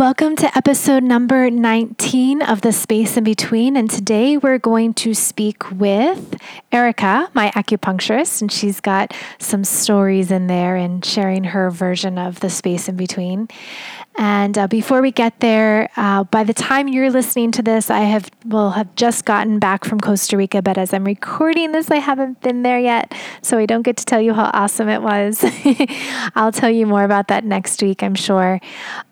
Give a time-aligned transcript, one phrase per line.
[0.00, 3.76] Welcome to episode number 19 of The Space in Between.
[3.76, 6.36] And today we're going to speak with
[6.72, 12.40] Erika, my acupuncturist, and she's got some stories in there and sharing her version of
[12.40, 13.48] The Space in Between.
[14.20, 18.00] And uh, before we get there, uh, by the time you're listening to this, I
[18.00, 20.60] have will have just gotten back from Costa Rica.
[20.60, 24.04] But as I'm recording this, I haven't been there yet, so I don't get to
[24.04, 25.42] tell you how awesome it was.
[26.34, 28.60] I'll tell you more about that next week, I'm sure.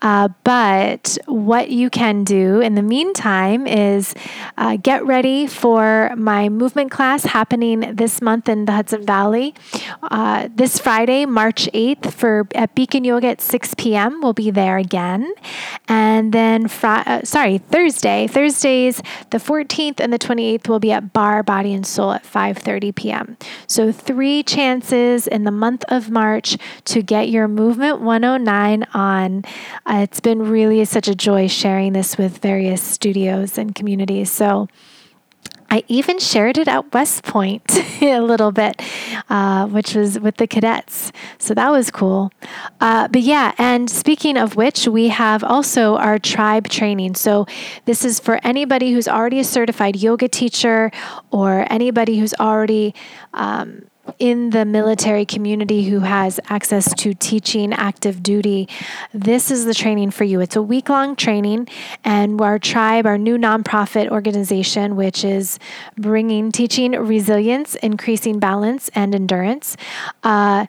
[0.02, 4.12] Uh, but what you can do in the meantime is
[4.58, 9.54] uh, get ready for my movement class happening this month in the Hudson Valley.
[10.02, 14.20] Uh, this Friday, March 8th, for at Beacon Yoga at 6 p.m.
[14.20, 14.97] We'll be there again.
[15.88, 18.26] And then, fr- uh, sorry, Thursday.
[18.26, 22.94] Thursdays, the 14th and the 28th will be at Bar Body and Soul at 5:30
[22.94, 23.36] p.m.
[23.66, 29.44] So three chances in the month of March to get your Movement 109 on.
[29.86, 34.30] Uh, it's been really such a joy sharing this with various studios and communities.
[34.30, 34.68] So.
[35.70, 37.62] I even shared it at West Point
[38.02, 38.80] a little bit,
[39.28, 41.12] uh, which was with the cadets.
[41.38, 42.32] So that was cool.
[42.80, 47.16] Uh, but yeah, and speaking of which, we have also our tribe training.
[47.16, 47.46] So
[47.84, 50.90] this is for anybody who's already a certified yoga teacher
[51.30, 52.94] or anybody who's already.
[53.34, 53.87] Um,
[54.18, 58.68] in the military community who has access to teaching active duty,
[59.12, 60.40] this is the training for you.
[60.40, 61.68] It's a week long training,
[62.04, 65.58] and our tribe, our new nonprofit organization, which is
[65.96, 69.76] bringing teaching resilience, increasing balance, and endurance.
[70.22, 70.66] Uh,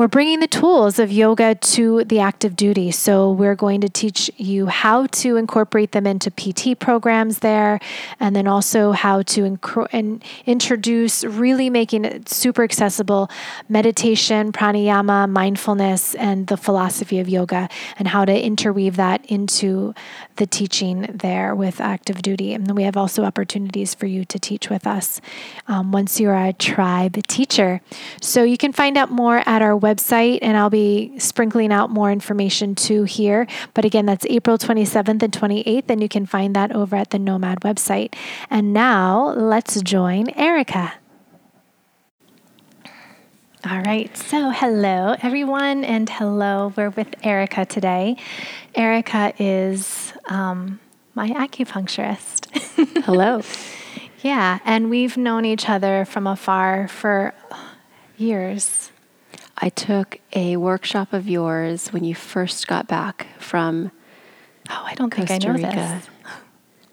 [0.00, 2.90] we're bringing the tools of yoga to the active duty.
[2.90, 7.78] So we're going to teach you how to incorporate them into PT programs there,
[8.18, 9.58] and then also how to
[9.92, 13.30] and introduce, really making it super accessible
[13.68, 19.94] meditation, pranayama, mindfulness, and the philosophy of yoga, and how to interweave that into
[20.36, 22.54] the teaching there with active duty.
[22.54, 25.20] And then we have also opportunities for you to teach with us
[25.68, 27.82] um, once you're a tribe teacher.
[28.22, 29.89] So you can find out more at our website,
[30.42, 33.46] and I'll be sprinkling out more information too here.
[33.74, 37.18] But again, that's April 27th and 28th, and you can find that over at the
[37.18, 38.14] Nomad website.
[38.50, 40.94] And now let's join Erika.
[43.68, 46.72] All right, so hello everyone, and hello.
[46.76, 48.16] We're with Erika today.
[48.74, 50.80] Erika is um,
[51.14, 52.46] my acupuncturist.
[53.04, 53.42] hello.
[54.22, 57.34] yeah, and we've known each other from afar for
[58.16, 58.89] years.
[59.60, 63.90] I took a workshop of yours when you first got back from.
[64.70, 65.76] Oh, I don't Costa think I know Rica.
[65.76, 66.06] this.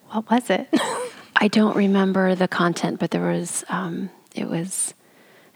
[0.10, 0.68] What was it?
[1.36, 3.64] I don't remember the content, but there was.
[3.70, 4.94] Um, it was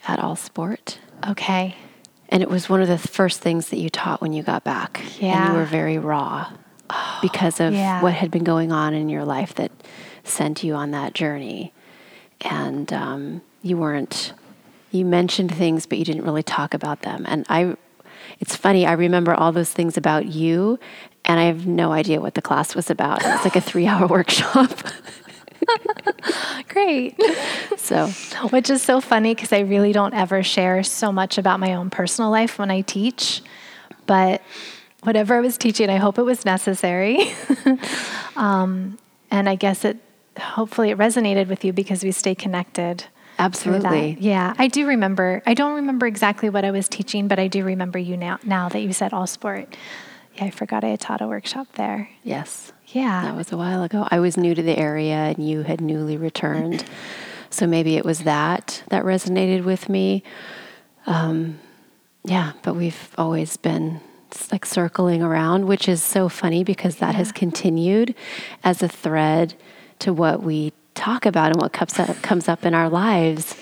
[0.08, 1.00] at All Sport.
[1.28, 1.76] Okay.
[2.30, 5.02] And it was one of the first things that you taught when you got back.
[5.20, 5.46] Yeah.
[5.46, 6.52] And you were very raw
[6.90, 8.02] oh, because of yeah.
[8.02, 9.72] what had been going on in your life that
[10.24, 11.74] sent you on that journey.
[12.42, 14.34] And um, you weren't
[14.92, 17.26] you mentioned things, but you didn't really talk about them.
[17.28, 17.76] And I,
[18.40, 20.80] it's funny, I remember all those things about you,
[21.26, 23.22] and I have no idea what the class was about.
[23.24, 24.72] It's like a three hour workshop.
[26.68, 27.20] Great.
[27.78, 28.08] So,
[28.50, 31.90] which is so funny because I really don't ever share so much about my own
[31.90, 33.42] personal life when I teach.
[34.08, 34.42] But
[35.04, 37.34] whatever I was teaching, I hope it was necessary.
[38.36, 38.98] um,
[39.30, 39.98] and I guess it,
[40.40, 43.06] hopefully, it resonated with you because we stay connected.
[43.42, 44.18] Absolutely.
[44.20, 45.42] Yeah, I do remember.
[45.46, 48.40] I don't remember exactly what I was teaching, but I do remember you now.
[48.44, 49.76] Now that you said all sport.
[50.36, 52.10] Yeah, I forgot I had taught a workshop there.
[52.24, 52.72] Yes.
[52.88, 53.24] Yeah.
[53.24, 54.08] That was a while ago.
[54.10, 56.86] I was new to the area and you had newly returned.
[57.50, 60.24] so maybe it was that that resonated with me.
[61.06, 61.60] Um,
[62.24, 64.00] yeah, but we've always been
[64.52, 67.18] like circling around, which is so funny because that yeah.
[67.18, 68.16] has continued
[68.64, 69.56] as a thread
[70.00, 73.56] to what we talk about and what comes up, comes up in our lives,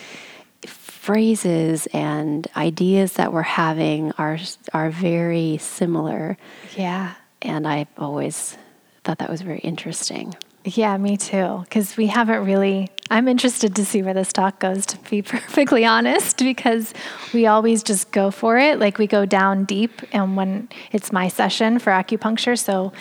[0.66, 4.38] phrases and ideas that we're having are
[4.74, 6.38] are very similar.
[6.76, 7.14] Yeah.
[7.42, 8.58] And I always
[9.04, 10.36] thought that was very interesting.
[10.66, 11.62] Yeah, me too.
[11.64, 15.86] Because we haven't really, I'm interested to see where this talk goes, to be perfectly
[15.86, 16.94] honest, because
[17.34, 18.78] we always just go for it.
[18.78, 22.92] Like we go down deep, and when it's my session for acupuncture, so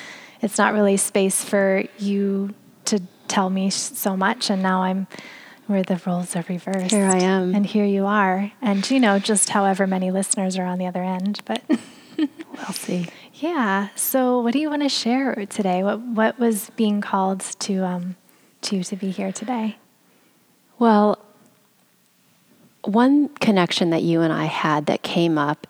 [0.40, 2.54] it's not really space for you
[3.28, 5.06] tell me so much, and now I'm
[5.68, 6.90] where the roles are reversed.
[6.90, 7.54] Here I am.
[7.54, 8.50] And here you are.
[8.62, 11.62] And you know, just however many listeners are on the other end, but
[12.16, 13.06] we'll see.
[13.34, 13.88] Yeah.
[13.94, 15.82] So what do you want to share today?
[15.82, 18.16] What what was being called to um
[18.62, 19.76] to you to be here today?
[20.78, 21.18] Well,
[22.82, 25.66] one connection that you and I had that came up,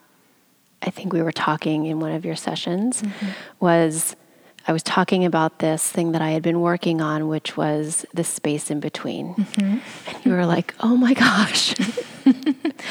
[0.81, 3.29] I think we were talking in one of your sessions, mm-hmm.
[3.59, 4.15] was
[4.67, 8.23] I was talking about this thing that I had been working on, which was the
[8.23, 9.35] space in between.
[9.35, 9.77] Mm-hmm.
[10.07, 11.75] And you were like, oh my gosh.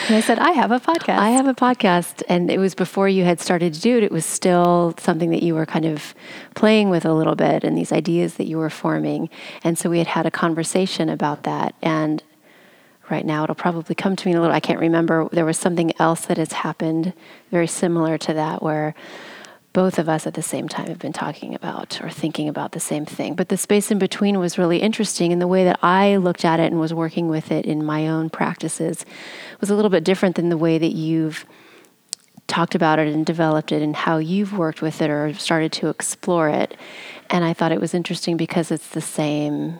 [0.09, 1.19] And I said, I have a podcast.
[1.19, 2.23] I have a podcast.
[2.29, 4.03] And it was before you had started to do it.
[4.03, 6.15] It was still something that you were kind of
[6.55, 9.29] playing with a little bit and these ideas that you were forming.
[9.65, 11.75] And so we had had a conversation about that.
[11.83, 12.23] And
[13.11, 15.29] right now it'll probably come to me in a little, I can't remember.
[15.33, 17.13] There was something else that has happened
[17.51, 18.95] very similar to that where
[19.73, 22.81] both of us at the same time have been talking about or thinking about the
[22.81, 23.35] same thing.
[23.35, 25.33] But the space in between was really interesting.
[25.33, 28.09] And the way that I looked at it and was working with it in my
[28.09, 29.05] own practices
[29.61, 31.45] was a little bit different than the way that you've
[32.47, 35.89] talked about it and developed it and how you've worked with it or started to
[35.89, 36.77] explore it.
[37.29, 39.79] And I thought it was interesting because it's the same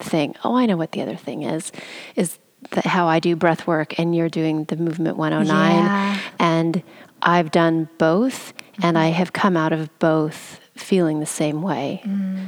[0.00, 0.34] thing.
[0.44, 1.72] Oh, I know what the other thing is.
[2.16, 2.38] Is
[2.70, 6.18] that how I do breath work and you're doing the movement 109 Yeah.
[6.38, 6.82] and
[7.20, 12.02] I've done both and I have come out of both feeling the same way.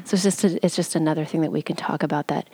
[0.05, 2.49] So it's just a, it's just another thing that we can talk about that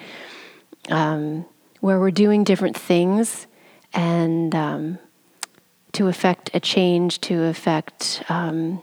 [0.90, 1.44] um,
[1.80, 3.46] where we're doing different things
[3.92, 4.98] and um,
[5.92, 8.80] to affect a change, to affect um,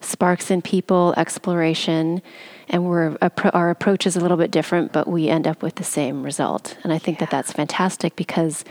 [0.00, 2.22] sparks in people, exploration,
[2.68, 3.16] and we're
[3.52, 6.76] our approach is a little bit different, but we end up with the same result.
[6.84, 8.64] And I think that that's fantastic because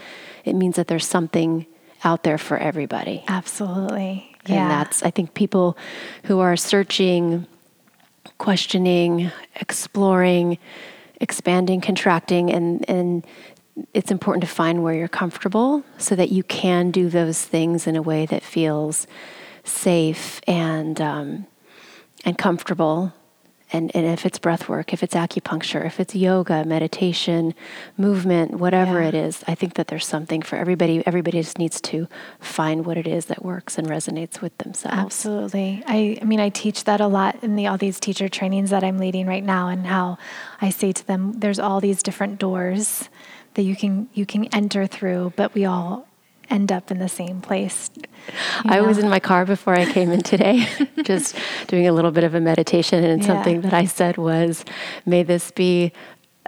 [0.46, 1.66] it means that there's something
[2.04, 3.24] out there for everybody.
[3.28, 4.29] Absolutely.
[4.46, 4.62] Yeah.
[4.62, 5.78] And that's, I think, people
[6.24, 7.46] who are searching,
[8.38, 10.58] questioning, exploring,
[11.20, 13.26] expanding, contracting, and, and
[13.94, 17.96] it's important to find where you're comfortable so that you can do those things in
[17.96, 19.08] a way that feels
[19.64, 21.46] safe and, um,
[22.26, 23.14] and comfortable.
[23.72, 27.54] And, and if it's breath work, if it's acupuncture, if it's yoga, meditation,
[27.98, 29.10] movement, whatever Yeah.
[29.10, 31.04] it is, I think that there's something for everybody.
[31.06, 32.08] Everybody just needs to
[32.40, 34.98] find what it is that works and resonates with themselves.
[34.98, 35.84] Absolutely.
[35.86, 38.84] I, I mean, I teach that a lot in the, all these teacher trainings that
[38.84, 40.18] I'm leading right now, and how
[40.60, 43.08] I say to them, there's all these different doors
[43.54, 46.08] that you can you can enter through, but we all
[46.50, 47.90] end up in the same place.
[47.98, 50.68] you I was in my car before I came in today,
[51.04, 51.36] just
[51.68, 53.28] doing a little bit of a meditation, and Yeah.
[53.28, 54.66] something that I said was,
[55.06, 55.92] "May this be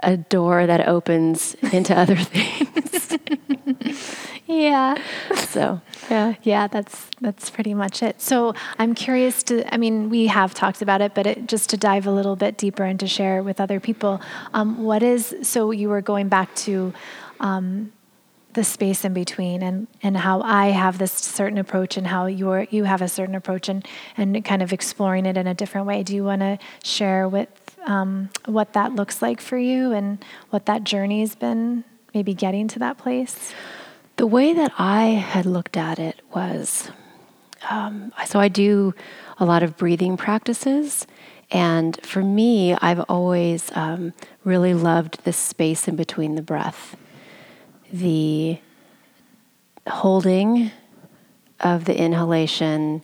[0.02, 3.16] a door that opens into other things."
[4.46, 4.96] yeah.
[5.36, 8.20] so, Yeah, yeah, that's that's pretty much it.
[8.20, 9.62] So I'm curious to.
[9.72, 12.56] I mean, we have talked about it, but it, just to dive a little bit
[12.58, 14.20] deeper and to share with other people,
[14.54, 15.34] um, what is?
[15.42, 16.92] So you were going back to
[17.40, 17.92] um,
[18.54, 22.66] the space in between, and and how I have this certain approach, and how you're
[22.70, 26.02] you have a certain approach, and and kind of exploring it in a different way.
[26.02, 27.48] Do you want to share with
[27.86, 31.84] um, what that looks like for you, and what that journey's been?
[32.14, 33.54] Maybe getting to that place.
[34.16, 36.90] the way that I had looked at it was,
[37.70, 38.94] um, so I do
[39.38, 41.06] a lot of breathing practices.
[41.50, 44.12] And for me, I've always um,
[44.44, 46.96] really loved the space in between the breath.
[47.92, 48.58] The
[49.86, 50.70] holding
[51.60, 53.02] of the inhalation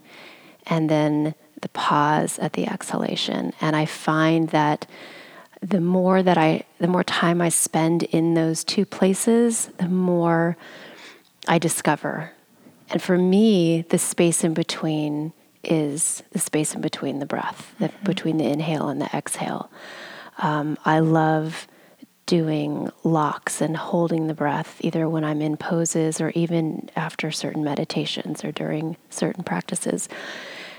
[0.67, 3.53] and then the pause at the exhalation.
[3.61, 4.87] And i find that
[5.61, 10.57] the more that i the more time i spend in those two places the more
[11.47, 12.33] i discover.
[12.91, 15.33] And for me the space in between
[15.65, 19.71] is the space in between the breath the, between the inhale and the exhale.
[20.39, 21.68] Um, i love
[22.29, 27.65] doing locks and holding the breath, either when I'm in poses or even after certain
[27.65, 30.11] meditations or during certain practices.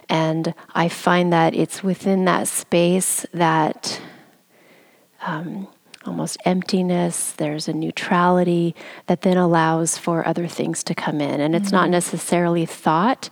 [0.08, 4.00] And I find that it's within that space that
[5.25, 5.68] um,
[6.06, 8.75] almost emptiness, there's a neutrality
[9.08, 11.41] that then allows for other things to come in.
[11.41, 13.27] And it's not necessarily thought,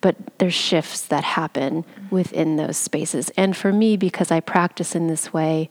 [0.00, 3.28] but there's shifts that happen within those spaces.
[3.36, 5.68] And for me, because I practice in this way,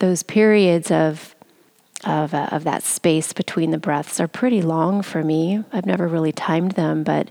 [0.00, 1.34] those periods of
[2.04, 5.62] of, uh, of that space between the breaths are pretty long for me.
[5.70, 7.30] I've never really timed them, but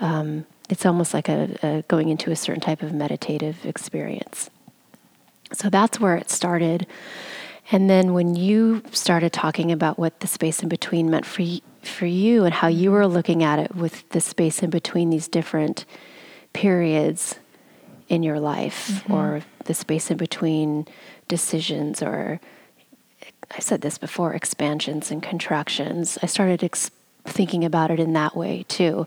[0.00, 4.50] um, it's almost like a, a going into a certain type of meditative experience.
[5.52, 6.88] So that's where it started.
[7.70, 11.60] And then when you started talking about what the space in between meant for y-
[11.82, 15.28] for you and how you were looking at it with the space in between these
[15.28, 15.84] different
[16.52, 17.36] periods
[18.10, 20.86] in your life or the space in between
[21.28, 22.40] decisions or
[23.56, 26.18] I said this before expansions and contractions.
[26.22, 26.90] I started ex-
[27.24, 29.06] thinking about it in that way too.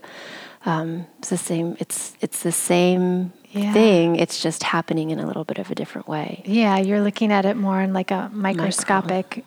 [0.66, 1.76] Um, it's the same.
[1.78, 3.72] It's it's the same Yeah.
[3.72, 4.16] thing.
[4.16, 6.42] It's just happening in a little bit of a different way.
[6.46, 9.44] Yeah, you're looking at it more in like a microscopic,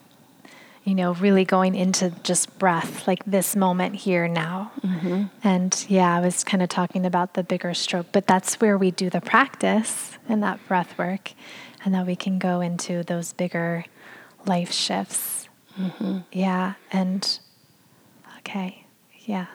[0.88, 4.72] you know, really going into just breath, like this moment here now.
[4.79, 5.24] Mm-hmm.
[5.44, 8.91] And yeah, I was kind of talking about the bigger stroke, but that's where we
[8.91, 11.34] do the practice and that breath work.
[11.84, 13.84] And that we can go into those bigger
[14.46, 15.50] life shifts.
[15.77, 16.20] Mm-hmm.
[16.32, 16.75] Yeah.
[16.89, 17.38] And
[18.38, 18.86] okay.
[19.25, 19.48] Yeah.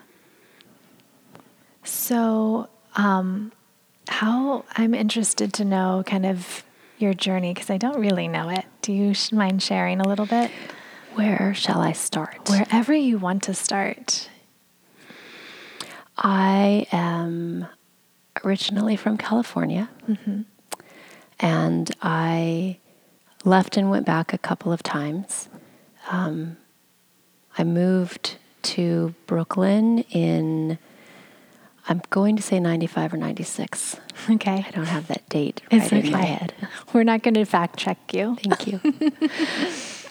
[1.82, 3.52] So, um,
[4.08, 6.62] how I'm interested to know kind of
[6.98, 8.66] your journey because I don't really know it.
[8.82, 10.50] Do you mind sharing a little bit?
[11.14, 12.48] Where shall I start?
[12.48, 14.28] Wherever you want to start.
[16.16, 17.66] I am
[18.44, 20.42] originally from California, Mm-hmm.
[21.40, 22.78] and I
[23.44, 25.48] left and went back a couple of times.
[26.10, 26.56] Um,
[27.58, 30.78] I moved to Brooklyn in,
[31.88, 33.96] I'm going to say 95 or 96.
[34.30, 34.64] Okay.
[34.66, 36.54] I don't have that date It's right in my head.
[36.92, 38.36] We're not going to fact check you.
[38.36, 38.80] Thank you.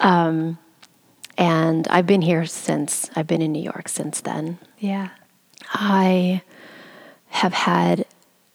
[0.00, 0.58] um,
[1.38, 4.58] and I've been here since, I've been in New York since then.
[4.78, 5.10] Yeah.
[5.72, 6.42] I
[7.28, 8.04] have had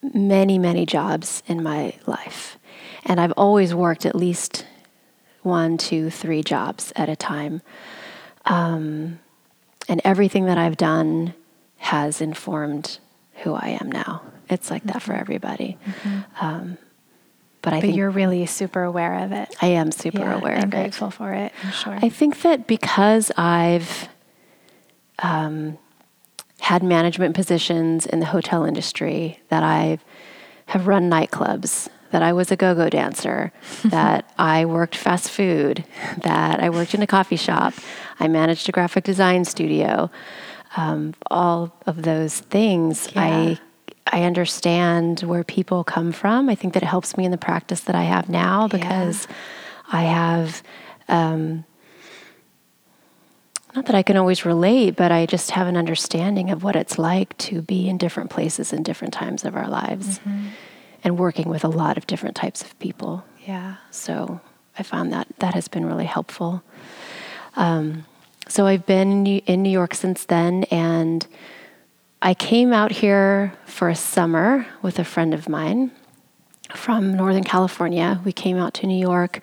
[0.02, 2.58] many, many jobs in my life.
[3.04, 4.66] And I've always worked at least
[5.42, 7.62] one, two, three jobs at a time.
[8.44, 9.18] Um,
[9.88, 11.34] and everything that I've done
[11.78, 12.98] has informed
[13.42, 14.22] who I am now.
[14.50, 15.78] It's like that for everybody.
[16.40, 16.78] Um,
[17.70, 19.54] but I But think you're really super aware of it.
[19.60, 20.76] I am super yeah, aware and of it.
[20.76, 21.98] grateful for it, I'm sure.
[22.00, 24.08] I think that because I've
[25.20, 25.78] um,
[26.60, 29.98] had management positions in the hotel industry, that I
[30.66, 33.52] have run nightclubs, that I was a go go dancer,
[33.84, 35.84] that I worked fast food,
[36.22, 37.74] that I worked in a coffee shop,
[38.20, 40.10] I managed a graphic design studio,
[40.76, 43.22] um, all of those things, Yeah.
[43.22, 43.58] I.
[44.12, 46.48] I understand where people come from.
[46.48, 49.28] I think that it helps me in the practice that I have now because
[49.90, 50.62] I have
[51.08, 51.64] um,
[53.74, 56.98] not that I can always relate, but I just have an understanding of what it's
[56.98, 60.20] like to be in different places in different times of our lives
[61.04, 63.24] and working with a lot of different types of people.
[63.46, 63.76] yeah.
[63.90, 64.40] So
[64.78, 66.62] I found that that has been really helpful.
[67.56, 68.04] Um,
[68.48, 71.26] so I've been in New York since then, and
[72.20, 75.92] I came out here for a summer with a friend of mine
[76.74, 78.20] from Northern California.
[78.24, 79.40] We came out to New York.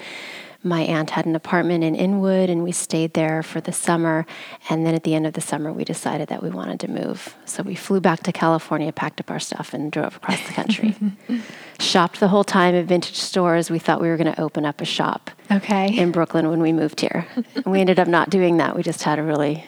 [0.61, 4.25] My aunt had an apartment in Inwood, and we stayed there for the summer.
[4.67, 7.35] And then at the end of the summer, we decided that we wanted to move.
[7.45, 10.95] So we flew back to California, packed up our stuff, and drove across the country.
[11.79, 13.69] Shopped the whole time at vintage stores.
[13.69, 15.95] We thought we were going to open up a shop Okay.
[15.95, 17.27] in Brooklyn when we moved here.
[17.55, 18.75] And we ended up not doing that.
[18.75, 19.65] We just had a really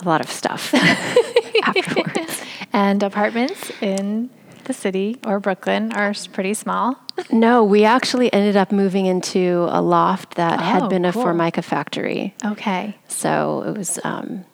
[0.00, 0.72] a lot of stuff
[1.76, 2.42] afterwards.
[2.72, 4.30] and apartments in
[4.64, 6.96] the city or Brooklyn are pretty small.
[7.32, 11.22] No, we actually ended up moving into a loft that Oh, had been a cool.
[11.22, 12.34] Formica factory.
[12.44, 12.96] Okay.
[13.08, 14.44] So it was um,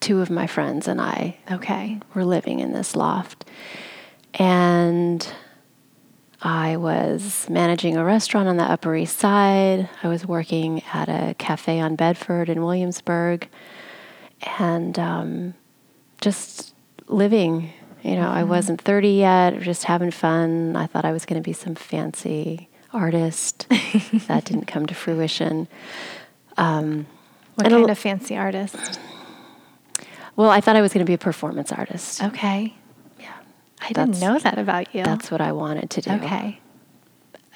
[0.00, 1.98] two of my friends and I Okay.
[2.14, 3.46] were living in this loft.
[4.34, 5.26] And
[6.42, 9.88] I was managing a restaurant on the Upper East Side.
[10.02, 13.48] I was working at a cafe on Bedford in Williamsburg.
[14.58, 15.54] And um,
[16.24, 16.74] just
[17.06, 17.70] living.
[18.02, 20.76] You know, I wasn't 30 yet, just having fun.
[20.76, 23.66] I thought I was going to be some fancy artist.
[24.28, 25.68] that didn't come to fruition.
[26.56, 27.06] Um,
[27.54, 28.98] What a kind l- of fancy artist?
[30.36, 32.22] well, I thought I was going to be a performance artist.
[32.22, 32.74] Okay.
[33.20, 33.32] Yeah.
[33.80, 35.02] I didn't know that about you.
[35.04, 36.10] That's what I wanted to do.
[36.12, 36.60] okay.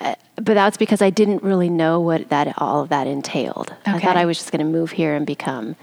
[0.01, 3.75] But that's because I didn't really know what that all of that entailed.
[3.81, 3.91] Okay.
[3.93, 5.75] I thought I was just going to move here and become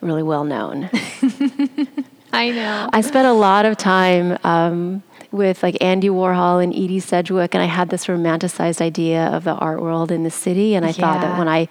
[0.00, 0.90] really well known.
[2.32, 2.88] I know.
[2.92, 7.62] I spent a lot of time um, with like Andy Warhol and Edie Sedgwick, and
[7.62, 10.74] I had this romanticized idea of the art world in the city.
[10.74, 11.68] And I thought that when I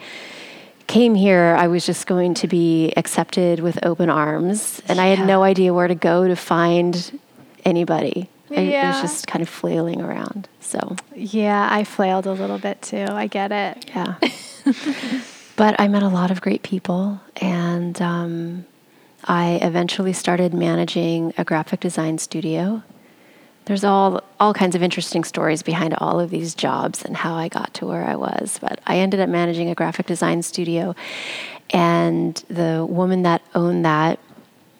[0.87, 5.25] came here, I was just going to be accepted with open arms, and I had
[5.27, 7.19] no idea where to go to find
[7.65, 8.29] anybody.
[8.51, 8.91] I Yeah.
[8.91, 10.47] was just kind of flailing around.
[10.59, 13.05] So yeah, I flailed a little bit too.
[13.09, 13.85] I get it.
[13.89, 14.15] yeah.
[15.55, 18.65] but I met a lot of great people, and um,
[19.25, 22.83] I eventually started managing a graphic design studio.
[23.65, 27.49] There's all all kinds of interesting stories behind all of these jobs and how I
[27.49, 28.57] got to where I was.
[28.59, 30.95] But I ended up managing a graphic design studio,
[31.69, 34.19] and the woman that owned that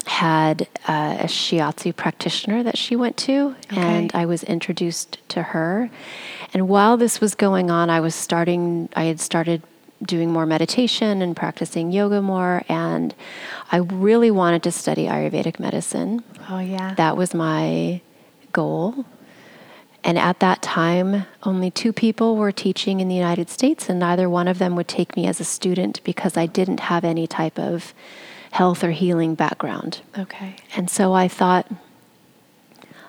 [0.07, 5.91] had uh, a shiatsu practitioner that she went to, and I was introduced to her.
[6.51, 8.89] And while this was going on, I was starting.
[8.95, 9.61] I had started
[10.01, 13.13] doing more meditation and practicing yoga more, and
[13.71, 16.23] I really wanted to study Ayurvedic medicine.
[16.49, 16.93] Oh yeah.
[16.95, 18.01] That was my
[18.51, 19.05] goal.
[20.03, 24.29] And at that time, only two people were teaching in the United States, and neither
[24.29, 27.59] one of them would take me as a student because I didn't have any type
[27.59, 27.93] of
[28.51, 29.99] health or healing background.
[30.17, 30.55] Okay.
[30.75, 31.69] And so I thought,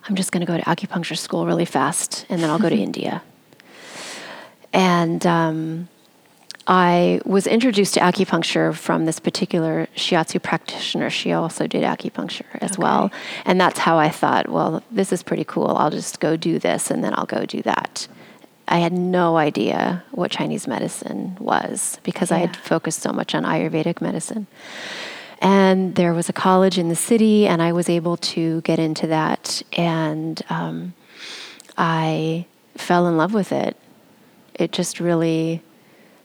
[0.09, 2.77] I'm just going to go to acupuncture school really fast, and then I'll go to
[2.89, 3.23] India.
[4.73, 5.89] And um,
[6.67, 11.11] I was introduced to acupuncture from this particular shiatsu practitioner.
[11.11, 12.83] She also did acupuncture as Okay.
[12.83, 13.11] well.
[13.45, 15.69] And that's how I thought, well, this is pretty cool.
[15.77, 18.07] I'll just go do this and then I'll go do that.
[18.69, 23.43] I had no idea what Chinese medicine was because I had focused so much on
[23.43, 24.47] Ayurvedic medicine.
[25.43, 29.07] And there was a college in the city, and I was able to get into
[29.07, 29.63] that.
[29.73, 30.93] And um,
[31.79, 32.45] I
[32.77, 33.75] fell in love with it.
[34.55, 35.63] It just really,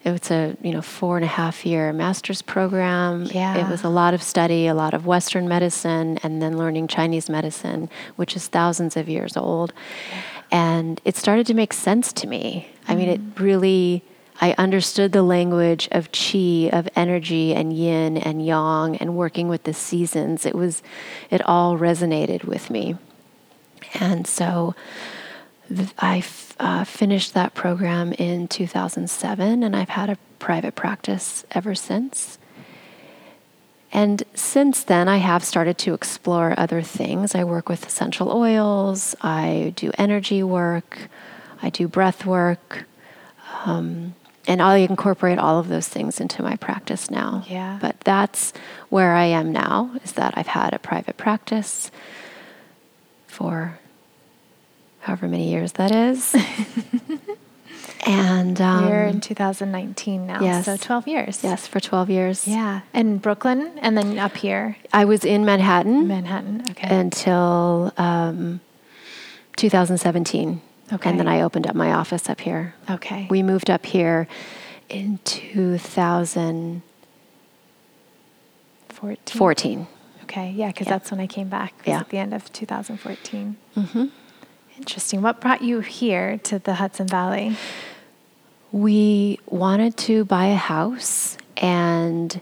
[0.05, 3.25] it was a you know four and a half year master's program.
[3.25, 3.57] Yeah.
[3.57, 7.27] It was a lot of study, a lot of Western medicine, and then learning Chinese
[7.27, 9.73] medicine, which is thousands of years old.
[10.51, 12.69] And it started to make sense to me.
[12.87, 13.39] I mean, it mm.
[13.39, 14.03] really,
[14.39, 19.63] I understood the language of qi, of energy, and yin and yang, and working with
[19.63, 20.45] the seasons.
[20.45, 20.83] It was,
[21.31, 22.95] it all resonated with me.
[23.95, 24.75] And so
[25.97, 31.73] I f- uh, finished that program in 2007, and I've had a private practice ever
[31.73, 32.37] since.
[33.91, 37.33] And since then, I have started to explore other things.
[37.33, 41.09] I work with essential oils, I do energy work,
[41.61, 42.85] I do breath work,
[43.63, 44.13] um,
[44.47, 47.43] and I incorporate all of those things into my practice now.
[47.47, 47.79] Yeah.
[47.81, 48.53] But that's
[48.89, 51.89] where I am now, is that I've had a private practice
[53.27, 53.79] for
[55.05, 56.35] however many years that is.
[58.07, 60.41] and um, We're in 2019 now.
[60.41, 60.65] yes.
[60.65, 61.43] So 12 years.
[61.43, 62.47] yes, for 12 years.
[62.47, 62.81] Yeah.
[62.93, 66.07] In Brooklyn and then up here, I was in Manhattan.
[66.07, 66.63] Manhattan.
[66.71, 66.87] Okay.
[66.99, 68.61] until um,
[69.57, 70.59] 2017.
[70.93, 71.09] Okay.
[71.09, 72.73] And then I opened up my office up here.
[72.89, 73.27] okay.
[73.29, 74.27] We moved up here
[74.89, 76.81] in 2014.
[79.39, 79.87] 14.
[80.23, 80.49] Okay.
[80.51, 80.67] Yeah.
[80.67, 80.93] Because Yeah.
[80.93, 81.73] that's when I came back.
[81.85, 81.99] Yeah.
[81.99, 83.55] At the end of 2014.
[83.75, 84.05] hmm
[84.77, 85.21] Interesting.
[85.21, 87.55] What brought you here to the Hudson Valley?
[88.71, 92.41] We wanted to buy a house, and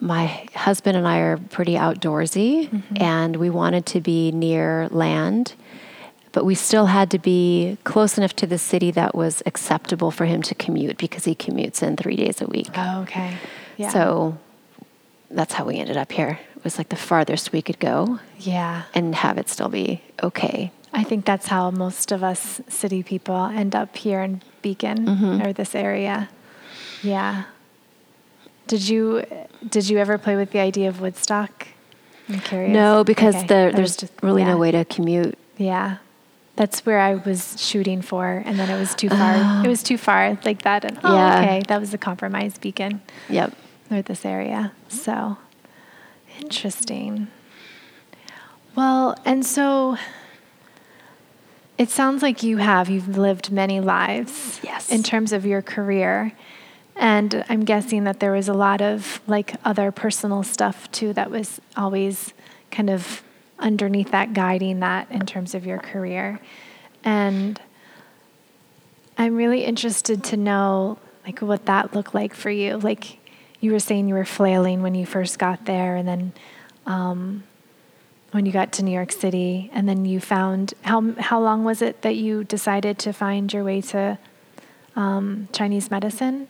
[0.00, 3.02] my husband and I are pretty outdoorsy, mm-hmm.
[3.02, 5.54] and we wanted to be near land.
[6.32, 10.24] But we still had to be close enough to the city that was acceptable for
[10.24, 12.70] him to commute because he commutes in three days a week.
[12.76, 13.36] Oh, okay.
[13.76, 13.90] Yeah.
[13.90, 14.38] So
[15.30, 16.40] that's how we ended up here.
[16.56, 18.84] It was like the farthest we could go yeah.
[18.94, 20.72] and have it still be okay.
[20.94, 25.42] I think that's how most of us city people end up here in Beacon Mm-hmm.
[25.42, 26.28] or this area.
[27.02, 27.44] Yeah.
[28.66, 29.24] Did you
[29.68, 31.68] did you ever play with the idea of Woodstock?
[32.28, 32.72] I'm curious.
[32.72, 33.46] No, because Okay.
[33.46, 34.52] the, there's just- really yeah.
[34.52, 35.36] no way to commute.
[35.58, 35.98] Yeah.
[36.56, 39.64] That's where I was shooting for, and then it was too far.
[39.64, 40.84] it was too far, like that.
[40.84, 41.40] And oh, Yeah.
[41.40, 43.52] okay, that was a compromise beacon Yep.
[43.90, 44.70] or this area.
[44.88, 45.36] So
[46.40, 47.26] interesting.
[48.76, 49.96] Well, and so
[51.76, 54.60] it sounds like you have you've lived many lives.
[54.62, 54.90] Yes.
[54.90, 56.32] In terms of your career.
[56.96, 61.30] And I'm guessing that there was a lot of like other personal stuff too that
[61.30, 62.32] was always
[62.70, 63.22] kind of
[63.58, 66.40] underneath that guiding that in terms of your career.
[67.02, 67.60] And
[69.18, 72.78] I'm really interested to know like what that looked like for you.
[72.78, 73.18] Like
[73.60, 76.32] you were saying you were flailing when you first got there and then
[76.86, 77.44] um,
[78.34, 81.80] when you got to New York City and then you found how how long was
[81.80, 84.18] it that you decided to find your way to
[84.96, 86.48] um, Chinese medicine?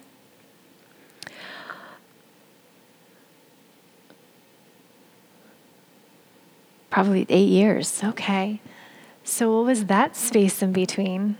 [6.88, 8.02] Probably eight years.
[8.02, 8.62] Okay.
[9.24, 11.36] So what was that space in between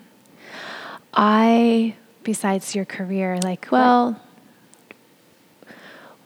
[1.14, 3.38] I, besides your career?
[3.38, 4.20] Like what- well,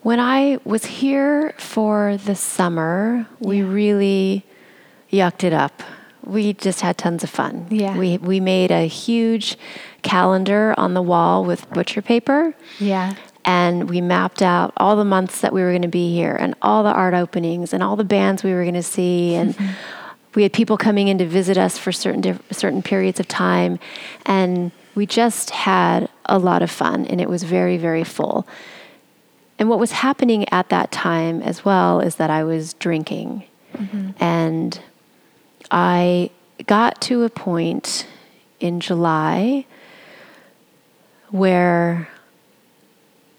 [0.02, 3.64] when I was here for the summer, we Yeah.
[3.72, 4.44] really
[5.12, 5.82] yucked it up.
[6.24, 7.66] We just had tons of fun.
[7.70, 7.96] Yeah.
[7.96, 9.56] We, we made a huge
[10.02, 12.54] calendar on the wall with butcher paper.
[12.78, 13.14] yeah.
[13.44, 16.54] and we mapped out all the months that we were going to be here and
[16.60, 19.56] all the art openings and all the bands we were going to see and
[20.34, 23.78] we had people coming in to visit us for certain diff- certain periods of time
[24.26, 28.46] and we just had a lot of fun and it was very very full
[29.58, 33.44] and what was happening at that time as well is that I was drinking
[33.74, 34.10] mm-hmm.
[34.20, 34.80] and
[35.70, 36.30] I
[36.66, 38.06] got to a point
[38.60, 39.66] in July
[41.30, 42.08] where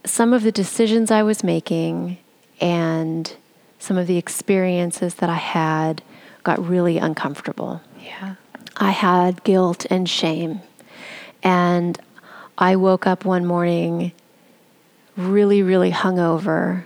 [0.05, 2.17] some of the decisions I was making
[2.61, 3.33] and
[3.79, 6.01] some of the experiences that I had
[6.43, 7.81] got really uncomfortable.
[8.01, 8.35] Yeah.
[8.77, 10.61] I had guilt and shame.
[11.43, 11.99] And
[12.57, 14.11] I woke up one morning
[15.19, 16.85] really, really hungover.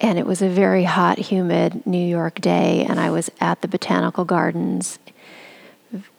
[0.00, 2.84] And it was a very hot, humid New York day.
[2.88, 4.98] And I was at the botanical gardens,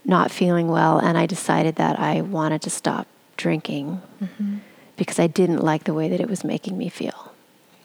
[0.05, 0.99] not feeling well.
[0.99, 4.57] And I decided that I wanted to stop drinking mm-hmm.
[4.95, 7.33] because I didn't like the way that it was making me feel.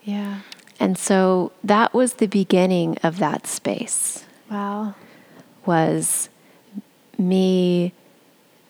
[0.05, 0.41] Yeah.
[0.81, 4.25] And so that was the beginning of that space.
[4.51, 4.95] Wow.
[5.65, 6.29] Was
[7.19, 7.93] me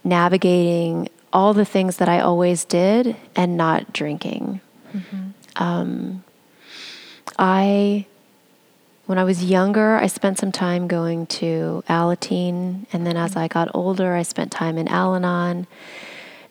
[0.05, 4.61] navigating all the things that I always did and not drinking.
[4.95, 5.62] Mm-hmm.
[5.62, 6.25] Um,
[7.38, 8.07] I,
[9.07, 13.49] when I was younger, I spent some time going to Alateen, and then as I
[13.49, 15.66] got older, I spent time in Al Anon.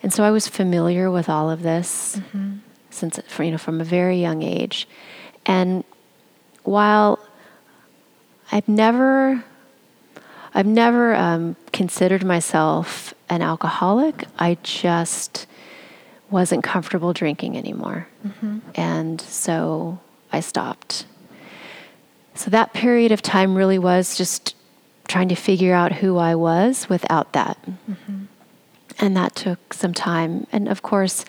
[0.04, 2.58] And so I was familiar with all of this mm-hmm.
[2.90, 4.88] since, you know, from a very young age.
[5.46, 5.84] And
[6.64, 7.20] while
[8.52, 9.44] I've never,
[10.54, 15.48] I've never um, considered myself an alcoholic, I just
[16.30, 18.08] wasn't comfortable drinking anymore.
[18.28, 18.60] Mm-hmm.
[18.76, 20.00] And so
[20.34, 21.06] I stopped.
[22.36, 24.56] So that period of time really was just
[25.08, 27.58] trying to figure out who I was without that.
[27.90, 28.26] Mm-hmm.
[29.00, 30.46] And that took some time.
[30.52, 31.24] And of course,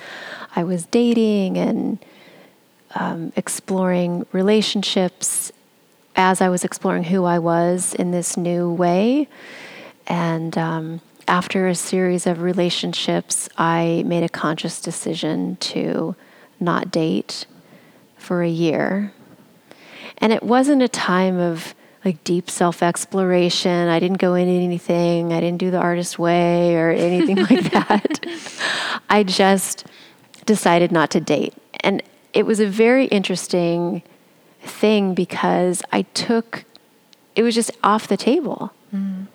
[0.56, 2.04] I was dating and
[2.96, 5.52] um, exploring relationships
[6.16, 9.28] as I was exploring who I was in this new way.
[10.08, 11.00] And um,
[11.32, 16.14] after a series of relationships, I made a conscious decision to
[16.60, 17.46] not date
[18.18, 19.14] for a year.
[20.18, 23.88] And it wasn't a time of like deep self exploration.
[23.88, 28.20] I didn't go into anything, I didn't do the artist way or anything like that.
[29.08, 29.86] I just
[30.44, 31.54] decided not to date.
[31.80, 32.02] And
[32.34, 34.02] it was a very interesting
[34.60, 36.66] thing because I took
[37.34, 38.74] it was just off the table.
[38.94, 39.28] Mm.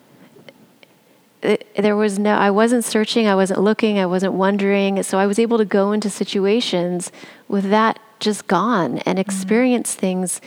[1.48, 5.02] It, there was no I wasn't searching, I wasn't looking, I wasn't wondering.
[5.04, 7.12] So I was able to go into situations
[7.48, 9.22] with that just gone and mm.
[9.22, 10.00] experience mm.
[10.00, 10.42] things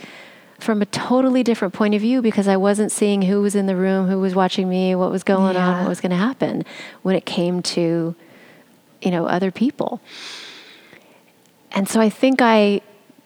[0.58, 3.76] from a totally different point of view because I wasn't seeing who was in the
[3.76, 5.66] room, who was watching me, what was going yeah.
[5.66, 6.64] on, what was going to happen
[7.02, 8.14] when it came to
[9.02, 10.00] you know other people.
[11.72, 12.82] And so I think I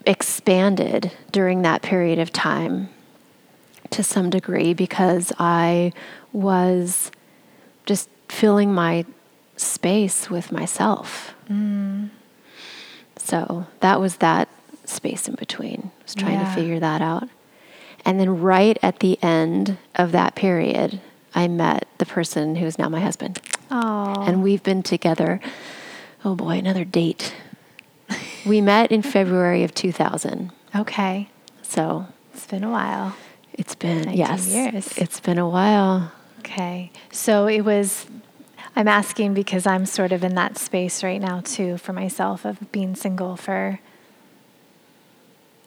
[0.07, 2.89] expanded during that period of time
[3.91, 5.93] to some degree because I
[6.33, 7.11] was
[7.87, 9.05] just filling my
[9.57, 11.35] space with myself.
[11.49, 12.11] Mm.
[13.17, 14.49] So that was that
[14.85, 15.91] space in between.
[16.01, 16.49] I was trying yeah.
[16.49, 17.29] to figure that out.
[18.05, 21.01] And then right at the end of that period,
[21.35, 23.41] I met the person who is now my husband.
[23.71, 24.25] Oh.
[24.27, 25.41] And we've been together,
[26.25, 27.35] oh boy, another date
[28.45, 30.53] we met in February of 2000.
[30.77, 31.29] Okay.
[31.63, 33.17] So it's been a while.
[33.53, 34.49] It's been, yes.
[34.49, 34.99] Years.
[34.99, 36.13] It's been a while.
[36.45, 36.91] Okay.
[37.11, 38.07] So it was,
[38.77, 42.71] I'm asking because I'm sort of in that space right now too for myself of
[42.71, 43.81] being single for,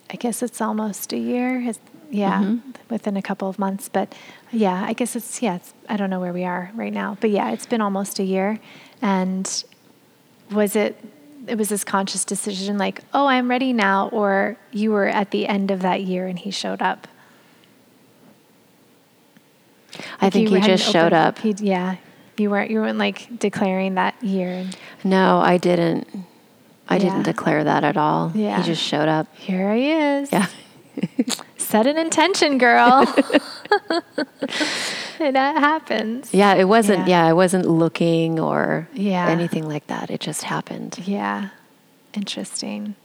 [0.09, 1.61] I guess it's almost a year.
[1.61, 1.79] It's,
[2.11, 2.71] yeah, mm-hmm.
[2.89, 3.89] within a couple of months.
[3.89, 4.13] But
[4.51, 7.17] yeah, I guess it's, yeah, it's, I don't know where we are right now.
[7.19, 8.59] But yeah, it's been almost a year.
[9.01, 9.63] And
[10.51, 10.95] was it
[11.47, 15.47] it was this conscious decision like, oh, I'm ready now, or you were at the
[15.47, 17.07] end of that year and he showed up?
[20.19, 21.39] I think he just showed up.
[21.43, 21.97] Yeah,
[22.37, 24.67] you weren't you weren't like declaring that year.
[25.03, 26.07] No, I didn't.
[26.89, 27.03] I yeah.
[27.03, 28.31] didn't declare that at all.
[28.33, 28.57] Yeah.
[28.57, 29.27] He just showed up.
[29.35, 30.31] Here he is.
[30.31, 30.47] Yeah.
[31.57, 33.05] Set an intention, girl.
[35.19, 36.33] and that happens.
[36.33, 37.07] Yeah, it wasn't.
[37.07, 37.23] Yeah.
[37.23, 39.27] yeah, I wasn't looking or yeah.
[39.27, 40.09] anything like that.
[40.09, 40.99] It just happened.
[41.05, 41.49] Yeah,
[42.13, 42.95] interesting.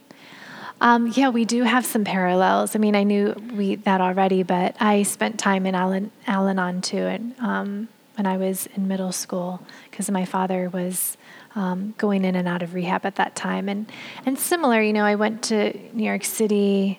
[0.82, 2.74] Um, yeah, we do have some parallels.
[2.74, 7.06] I mean, I knew we that already, but I spent time in Al- Al-Anon too,
[7.06, 11.16] and um, when I was in middle school, because my father was
[11.54, 13.90] um, going in and out of rehab at that time, and
[14.26, 14.82] and similar.
[14.82, 16.98] You know, I went to New York City,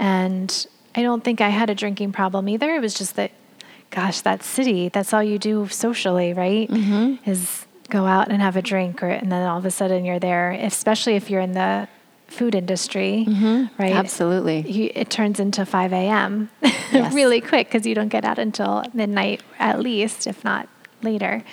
[0.00, 0.66] and
[0.96, 2.74] I don't think I had a drinking problem either.
[2.74, 3.30] It was just that
[3.90, 6.68] gosh, that city, that's all you do socially, right?
[6.68, 7.30] Mm-hmm.
[7.30, 10.18] Is go out and have a drink, or and then all of a sudden you're
[10.18, 10.50] there.
[10.50, 11.86] Especially if you're in the
[12.30, 13.66] food industry, mm-hmm.
[13.80, 13.92] right?
[13.92, 14.60] Absolutely.
[14.60, 16.50] You, it turns into 5 a.m.
[16.92, 17.14] Yes.
[17.14, 20.68] really quick because you don't get out until midnight at least, if not
[21.02, 21.44] later.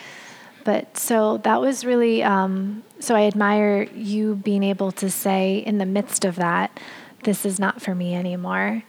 [0.64, 5.78] But so that was really, um, so I admire you being able to say in
[5.78, 6.80] the midst of that,
[7.24, 8.82] this is not for me anymore.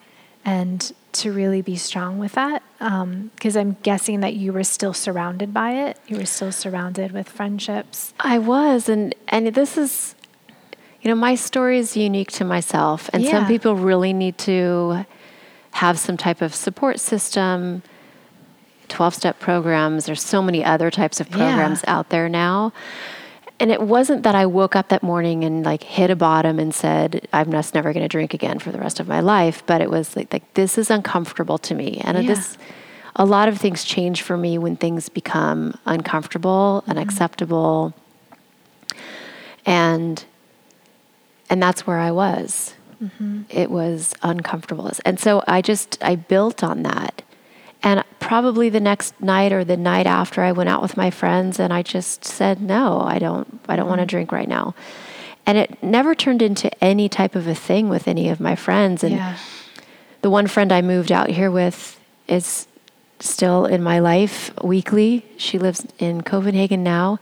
[0.43, 4.95] And to really be strong with that because um, I'm guessing that you were still
[4.95, 5.99] surrounded by it.
[6.07, 8.15] You were still surrounded with friendships.
[8.21, 10.15] I was, and and this is,
[11.03, 13.31] you know, my story is unique to myself, and yeah.
[13.31, 15.05] some people really need to
[15.73, 17.83] have some type of support system
[18.89, 20.07] 12 step programs.
[20.07, 21.99] There's so many other types of programs Yeah.
[21.99, 22.73] out there now.
[23.61, 26.75] And it wasn't that I woke up that morning and like hit a bottom and
[26.75, 29.63] said, I'm just never going to drink again for the rest of my life.
[29.67, 32.01] But it was like, like this is uncomfortable to me.
[32.05, 32.35] And Yeah.
[32.35, 32.57] this,
[33.17, 36.93] a lot of things change for me when things become uncomfortable, mm-hmm.
[36.93, 37.95] unacceptable.
[39.67, 40.25] And,
[41.51, 42.75] and that's where I was.
[43.03, 43.43] Mm-hmm.
[43.49, 44.91] It was uncomfortable.
[45.05, 47.23] And so I just, I built on that.
[47.83, 51.61] And probably the next night or the night after I went out with my friends
[51.61, 54.09] and I just said, no, I don't, I don't want to mm-hmm.
[54.09, 54.75] drink right now.
[55.47, 59.05] And it never turned into any type of a thing with any of my friends.
[59.05, 59.37] And Yeah.
[60.23, 62.67] the one friend I moved out here with is
[63.21, 65.25] still in my life weekly.
[65.37, 67.19] She lives in Copenhagen now.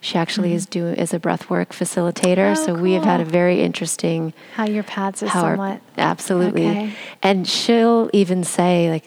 [0.00, 2.36] She actually is doing is a breathwork facilitator.
[2.52, 2.62] Mm-hmm.
[2.62, 5.80] Oh, so we have had a very interesting How your paths are our- somewhat.
[5.96, 6.68] absolutely.
[6.68, 6.92] Okay.
[7.22, 9.04] And she'll even say like,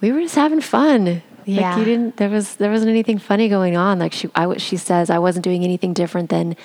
[0.00, 1.70] "We were just having fun." Yeah.
[1.70, 2.16] Like you didn't.
[2.16, 3.98] There was there wasn't anything funny going on.
[3.98, 6.56] Like she, I, she says, I wasn't doing anything different than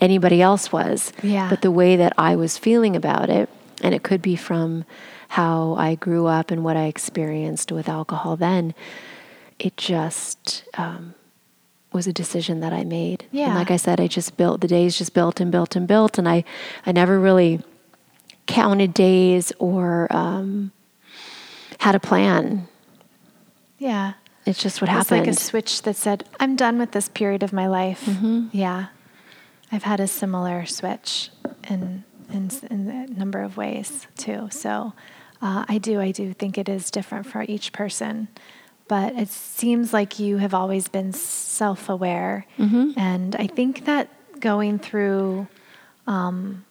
[0.00, 1.12] anybody else was.
[1.22, 1.48] Yeah.
[1.50, 3.48] But the way that I was feeling about it,
[3.82, 4.84] and it could be from
[5.28, 8.74] how I grew up and what I experienced with alcohol then.
[9.58, 11.14] It just um,
[11.92, 13.26] was a decision that I made.
[13.32, 13.46] Yeah.
[13.46, 16.18] And like I said, I just built the days just built and built and built,
[16.18, 16.44] and I
[16.86, 17.60] I never really
[18.46, 20.72] counted days or um,
[21.78, 22.66] had a plan.
[23.78, 24.14] Yeah.
[24.46, 25.20] It's just what It happened.
[25.26, 28.06] like a switch that said, I'm done with this period of my life.
[28.06, 28.46] Mm-hmm.
[28.52, 28.86] Yeah.
[29.70, 31.28] I've had a similar switch
[31.68, 34.48] in, in, in a number of ways too.
[34.50, 34.94] So
[35.42, 38.28] uh, I do, I do think it is different for each person.
[38.88, 42.46] But it seems like you have always been self aware.
[42.58, 42.92] Mm-hmm.
[42.98, 44.08] And I think that
[44.40, 45.46] going through
[46.06, 46.64] um,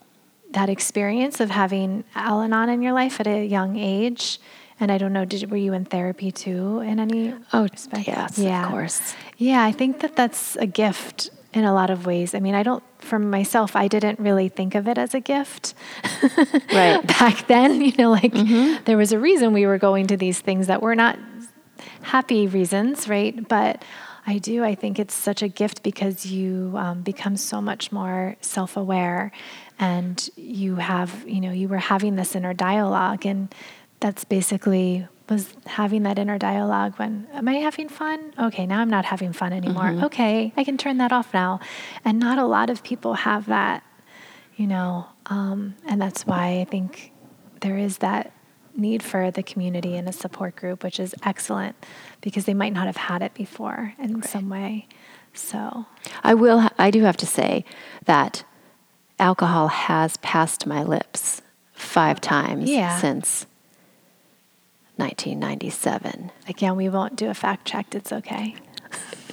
[0.52, 4.40] that experience of having Al Anon in your life at a young age,
[4.80, 8.08] and I don't know, did, were you in therapy too in any oh, respect?
[8.08, 8.66] yes, Yeah.
[8.66, 9.14] of course.
[9.38, 12.34] Yeah, I think that that's a gift in a lot of ways.
[12.36, 15.74] I mean, I don't, for myself, I didn't really think of it as a gift.
[16.74, 17.02] Right.
[17.20, 18.84] Back then, you know, like Mm-hmm.
[18.86, 21.18] there was a reason we were going to these things that were not
[22.02, 23.48] happy reasons, right?
[23.48, 23.84] But
[24.26, 28.36] I do, I think it's such a gift because you um, become so much more
[28.42, 29.32] self aware
[29.80, 33.26] and you have, you know, you were having this inner dialogue.
[33.26, 33.54] And
[34.00, 38.90] that's basically was having that inner dialogue when am i having fun okay now i'm
[38.90, 41.60] not having fun anymore okay i can turn that off now
[42.06, 43.84] and not a lot of people have that
[44.56, 47.12] you know um, and that's why i think
[47.60, 48.32] there is that
[48.78, 51.76] need for the community and a support group which is excellent
[52.22, 54.88] because they might not have had it before in some way
[55.34, 55.86] so
[56.24, 56.60] I will.
[56.62, 57.64] Ha- I do have to say
[58.06, 58.44] that
[59.20, 61.42] alcohol has passed my lips
[61.74, 62.98] five times Yeah.
[63.00, 63.46] since
[64.98, 66.32] 1997.
[66.48, 68.56] again we won't do a fact check it's okay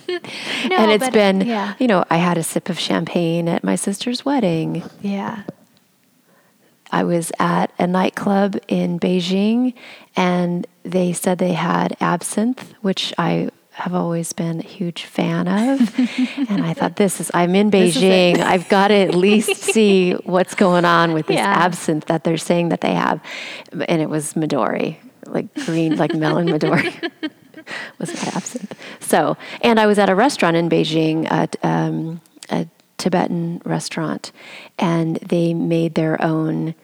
[0.09, 4.23] and it's been, yeah you know, I had a sip of champagne at my sister's
[4.25, 4.83] wedding.
[5.01, 5.45] yeah
[6.95, 9.75] I was at a nightclub in Beijing
[10.15, 15.99] and they said they had absinthe, which I have always been a huge fan of.
[16.49, 18.37] and I thought, this is, I'm in This is it.
[18.37, 18.41] Beijing.
[18.45, 21.65] I've got to at least see what's going on with this Yeah.
[21.67, 23.21] absinthe that they're saying that they have.
[23.89, 26.93] And it was Midori, like green, like melon Midori.
[27.99, 28.73] was my absinthe.
[29.01, 34.31] So, and I was at a restaurant in Beijing, at, um, a Tibetan restaurant,
[34.79, 36.77] and they made their own.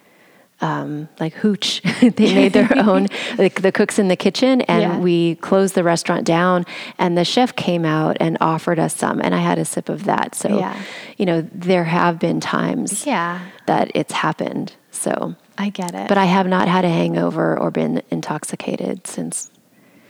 [0.62, 3.08] Um, like hooch, they made their own.
[3.38, 4.98] Like the cooks in the kitchen, and Yeah.
[4.98, 6.66] we closed the restaurant down.
[6.98, 10.04] And the chef came out and offered us some, and I had a sip of
[10.04, 10.34] that.
[10.34, 10.76] So, Yeah.
[11.16, 14.74] you know, there have been times yeah that it's happened.
[14.90, 19.50] So, i get it but I have not had a hangover or been intoxicated since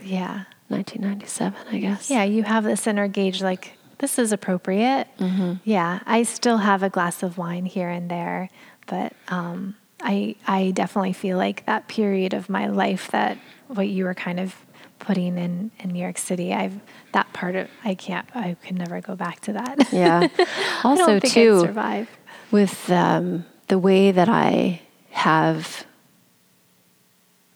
[0.02, 1.58] yeah 1997.
[1.70, 2.10] I guess.
[2.10, 5.06] Yeah, you have this inner gauge like, this is appropriate.
[5.64, 8.48] Yeah, I still have a glass of wine here and there,
[8.86, 14.04] but um, I, I definitely feel like that period of my life that what you
[14.04, 14.54] were kind of
[14.98, 16.78] putting in, in New York City, I've
[17.12, 19.92] that part of, I can't, I can never go back to that.
[19.92, 20.28] Yeah.
[20.38, 20.46] I
[20.84, 22.08] Also, don't think I'd too, survive.
[22.50, 25.86] with um, the way that I have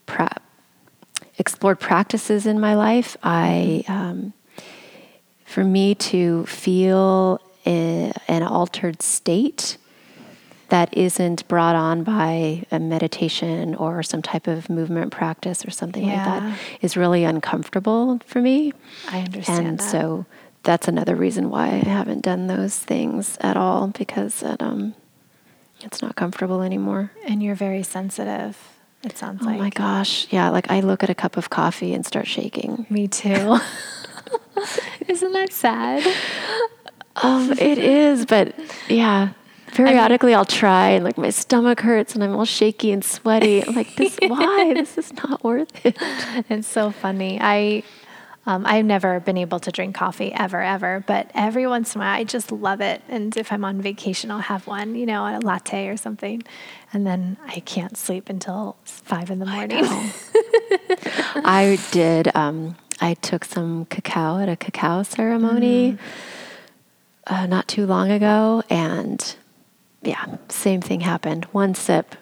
[0.05, 0.41] pra-
[1.37, 4.33] explored practices in my life, I, um,
[5.45, 9.77] for me to feel an altered state
[10.69, 16.07] that isn't brought on by a meditation or some type of movement practice or something
[16.07, 18.73] like that is really uncomfortable for me.
[19.09, 19.83] I understand and that.
[19.91, 20.25] so
[20.63, 24.95] that's another reason why I haven't done those things at all because it, um,
[25.81, 27.11] it's not comfortable anymore.
[27.27, 28.57] And you're very sensitive.
[29.03, 29.59] it sounds Oh like.
[29.59, 30.25] my gosh.
[30.31, 32.87] Yeah, like I look at a cup of coffee and start shaking.
[32.89, 33.59] Me too.
[35.07, 36.03] Isn't that sad?
[37.17, 38.55] Um, it is, but
[38.89, 39.29] yeah.
[39.75, 43.63] Periodically, I'll try, and like my stomach hurts, and I'm all shaky and sweaty.
[43.63, 44.73] I'm like, this why?
[44.73, 45.97] This is not worth it.
[46.49, 47.39] It's so funny.
[47.41, 47.83] I
[48.47, 52.03] um, I've never been able to drink coffee ever, ever, but every once in a
[52.03, 53.01] while I just love it.
[53.09, 56.43] And if I'm on vacation, I'll have one, you know, a latte or something.
[56.93, 59.83] And then I can't sleep until five in the morning.
[61.43, 62.35] I did.
[62.35, 65.97] Um, I took some cacao at a cacao ceremony
[67.27, 69.35] uh, not too long ago, and
[70.05, 71.45] yeah, same thing happened.
[71.51, 72.15] One sip,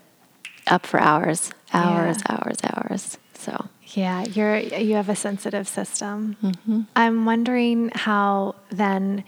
[0.68, 2.36] up for hours, hours, Yeah.
[2.38, 3.18] hours, hours.
[3.34, 6.38] So Yeah, you're you have a sensitive system.
[6.96, 9.24] I'm wondering how then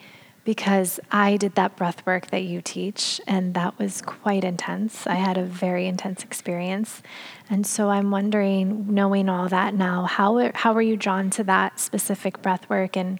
[0.45, 5.07] because I did that breath work that you teach and that was quite intense.
[5.07, 7.01] I had a very intense experience.
[7.49, 11.79] And so I'm wondering knowing all that now, how how were you drawn to that
[11.79, 13.19] specific breath work and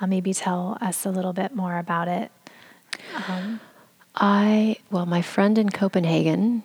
[0.00, 2.30] uh, maybe tell us a little bit more about it.
[4.18, 6.64] I, well, my friend in Copenhagen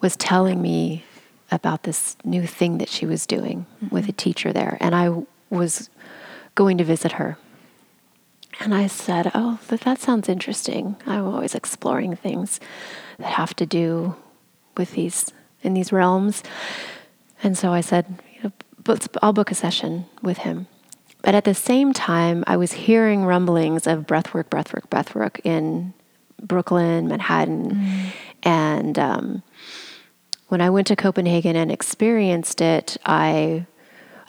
[0.00, 1.04] was telling me
[1.50, 3.94] about this new thing that she was doing mm-hmm.
[3.94, 4.78] with a teacher there.
[4.80, 5.10] And I
[5.50, 5.90] was
[6.54, 7.36] going to visit her.
[8.60, 10.96] And I said, Oh, that, that sounds interesting.
[11.04, 12.60] I'm always exploring things
[13.18, 14.14] that have to do
[14.76, 16.42] with these, in these realms.
[17.42, 18.52] And so I said, you
[18.86, 20.66] know, I'll book a session with him.
[21.22, 25.92] But at the same time, I was hearing rumblings of breathwork, breathwork, breathwork in
[26.40, 28.12] Brooklyn, Manhattan.
[28.42, 29.42] And um,
[30.48, 33.66] when I went to Copenhagen and experienced it, I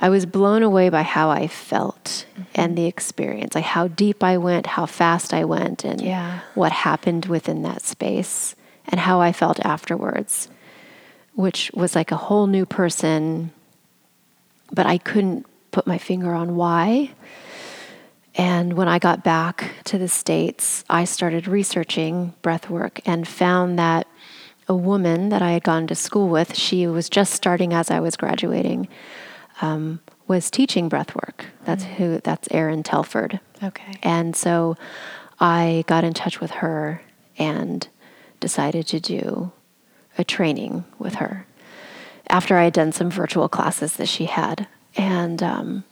[0.04, 2.26] I was blown away by how I felt
[2.56, 6.40] and the experience, like how deep I went, how fast I went, and Yeah.
[6.56, 8.56] what happened within that space,
[8.88, 10.50] and how I felt afterwards,
[11.36, 13.52] which was like a whole new person.
[14.72, 17.12] But I couldn't put my finger on why.
[18.36, 23.78] And when I got back to the States, I started researching breath work and found
[23.78, 24.08] that
[24.68, 28.00] a woman that I had gone to school with, she was just starting as I
[28.00, 28.88] was graduating,
[29.62, 31.48] um, was teaching breath work.
[31.66, 33.42] That's who, that's Erin Telford.
[33.62, 33.96] Okay.
[34.02, 34.78] And so
[35.40, 37.02] I got in touch with her
[37.38, 37.88] and
[38.40, 39.52] decided to do
[40.18, 41.46] a training with her
[42.28, 44.68] after I had done some virtual classes that she had.
[44.96, 45.84] And, um,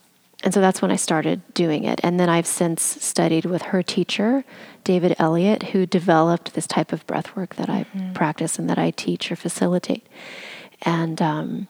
[0.44, 2.00] and so that's when I started doing it.
[2.04, 4.44] And then I've since studied with her teacher,
[4.84, 8.92] David Elliott, who developed this type of breath work that I practice and that I
[8.92, 10.06] teach or facilitate.
[10.84, 11.68] And, um,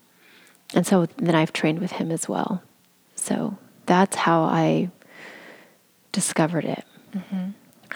[0.74, 2.62] and so then I've trained with him as well.
[3.16, 4.90] So that's how I
[6.12, 6.84] discovered it.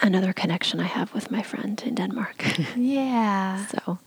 [0.02, 2.44] Another connection I have with my friend in Denmark.
[2.76, 3.66] Yeah.
[3.74, 3.98] so,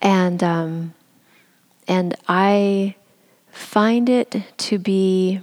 [0.00, 0.94] and um,
[1.86, 2.94] and I
[3.58, 5.40] find it to be.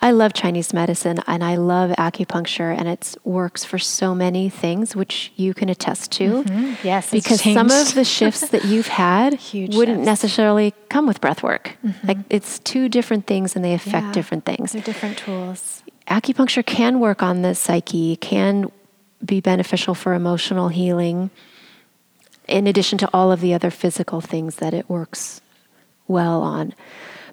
[0.00, 4.96] I love Chinese medicine and I love acupuncture, and it works for so many things,
[4.96, 6.42] which you can attest to.
[6.44, 6.86] Mm-hmm.
[6.86, 10.06] Yes, it's because some of the shifts that you've had wouldn't shifts.
[10.06, 11.76] necessarily come with breath work.
[11.84, 12.06] Mm-hmm.
[12.06, 14.12] Like it's two different things, and they affect Yeah.
[14.12, 15.82] different things They're different tools.
[16.08, 18.70] acupuncture can work on the psyche, can
[19.22, 21.28] be beneficial for emotional healing,
[22.48, 25.42] in addition to all of the other physical things that it works
[26.08, 26.74] well on.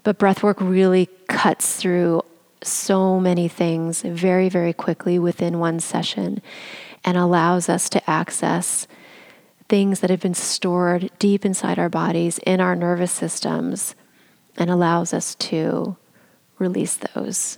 [0.03, 2.23] But breathwork really cuts through
[2.63, 6.41] so many things very, very quickly within one session
[7.03, 8.87] and allows us to access
[9.69, 13.95] things that have been stored deep inside our bodies, in our nervous systems,
[14.57, 15.95] and allows us to
[16.59, 17.57] release those.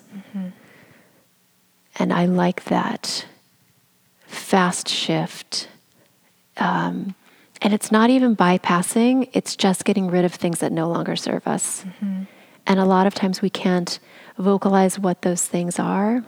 [1.97, 3.25] And I like that
[4.27, 5.67] fast shift.
[6.57, 7.15] Um,
[7.61, 11.47] and it's not even bypassing, it's just getting rid of things that no longer serve
[11.47, 11.85] us.
[12.65, 13.99] And a lot of times we can't
[14.37, 16.23] vocalize what those things are.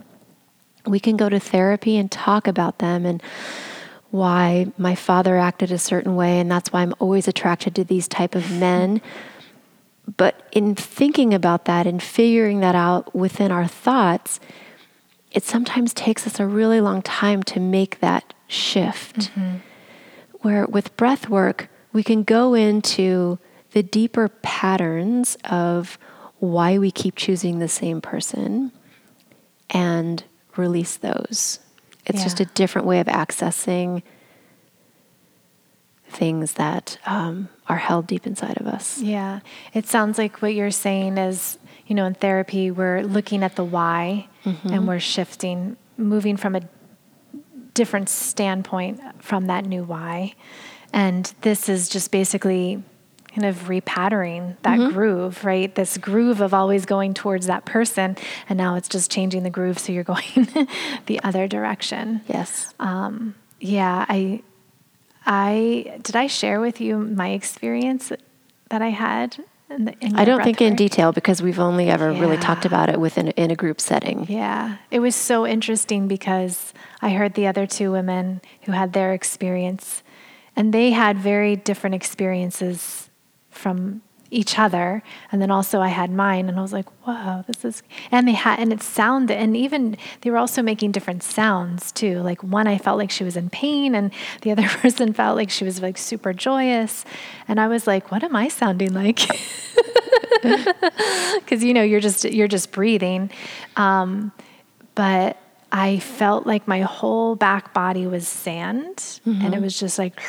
[0.85, 3.21] We can go to therapy and talk about them and
[4.11, 8.07] why my father acted a certain way and that's why I'm always attracted to these
[8.07, 9.01] type of men.
[10.17, 14.39] But in thinking about that and figuring that out within our thoughts,
[15.31, 19.31] it sometimes takes us a really long time to make that shift.
[19.31, 19.57] Mm-hmm.
[20.41, 23.39] Where with breath work, we can go into
[23.71, 25.97] the deeper patterns of
[26.39, 28.71] why we keep choosing the same person
[29.69, 30.23] and
[30.55, 31.59] release those.
[32.05, 34.03] It's just a different way of accessing
[36.07, 39.01] things that um, are held deep inside of us.
[39.01, 39.39] Yeah.
[39.73, 41.57] It sounds like what you're saying is,
[41.87, 46.61] you know, in therapy, we're looking at the why and we're shifting, moving from a
[47.73, 50.35] different standpoint from that new why.
[50.93, 52.83] And this is just basically
[53.35, 54.93] kind of repattering that Mm-hmm.
[54.93, 55.73] groove, right?
[55.75, 58.17] This groove of always going towards that person.
[58.49, 60.47] And now it's just changing the groove so you're going
[61.05, 62.21] the other direction.
[62.27, 62.73] Yes.
[62.79, 64.41] Um, Yeah, I
[65.25, 68.11] I did I share with you my experience
[68.69, 69.37] that I had
[69.69, 72.89] in the, in I don't think in detail because we've only ever really talked about
[72.89, 74.27] it within in a group setting.
[74.29, 79.13] Yeah, it was so interesting because I heard the other two women who had their
[79.13, 80.03] experience,
[80.55, 83.04] and they had very different experiences
[83.65, 85.01] from each other.
[85.31, 88.33] And then also I had mine, and I was like, "Whoa, this is!" And they
[88.33, 92.19] had, and it sounded, and even they were also making different sounds too.
[92.19, 94.11] Like one, I felt like she was in pain, and
[94.41, 97.05] the other person felt like she was like super joyous,
[97.47, 99.21] and I was like, "What am I sounding like?"
[101.39, 103.31] because you know you're just you're just breathing
[103.77, 104.31] um,
[104.93, 105.37] but
[105.71, 110.21] i felt like my whole back body was sand and it was just like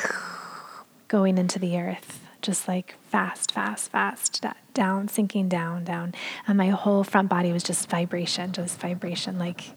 [1.07, 6.13] going into the earth just like fast fast fast down sinking down down
[6.47, 9.71] and my whole front body was just vibration just vibration like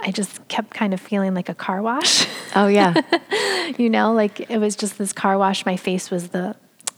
[0.00, 2.26] i just kept kind of feeling like a car wash
[2.56, 2.94] Oh yeah.
[3.78, 6.54] you know like it was just this car wash my face was the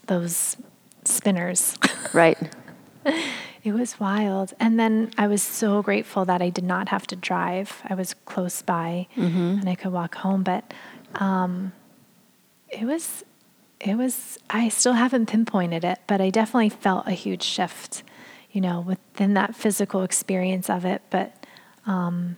[0.06, 0.56] those
[1.04, 1.76] spinners
[2.12, 2.38] right.
[3.64, 4.54] It was wild.
[4.60, 7.82] And then I was so grateful that I did not have to drive.
[7.84, 9.08] I was close by
[9.60, 10.44] and I could walk home.
[10.44, 10.72] But
[11.16, 11.72] um,
[12.68, 13.24] it was,
[13.80, 18.02] it was, I still haven't pinpointed it, but I definitely felt a huge shift,
[18.50, 21.02] you know, within that physical experience of it.
[21.10, 21.34] But
[21.86, 22.36] um,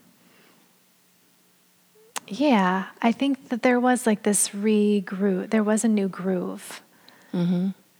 [2.26, 6.82] yeah, I think that there was like this re groove, there was a new groove.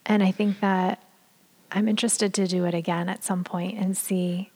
[0.05, 1.03] And I think that
[1.71, 4.51] I'm interested to do it again at some point and see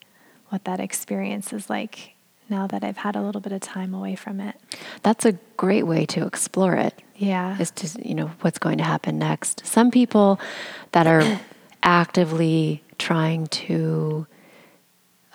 [0.48, 2.11] what that experience is like
[2.52, 4.54] now that I've had a little bit of time away from it.
[5.02, 6.94] That's a great way to explore it.
[7.16, 7.58] Yeah.
[7.58, 9.66] Is to you know what's going to happen next.
[9.66, 10.38] Some people
[10.92, 11.40] that are
[11.82, 14.26] actively trying to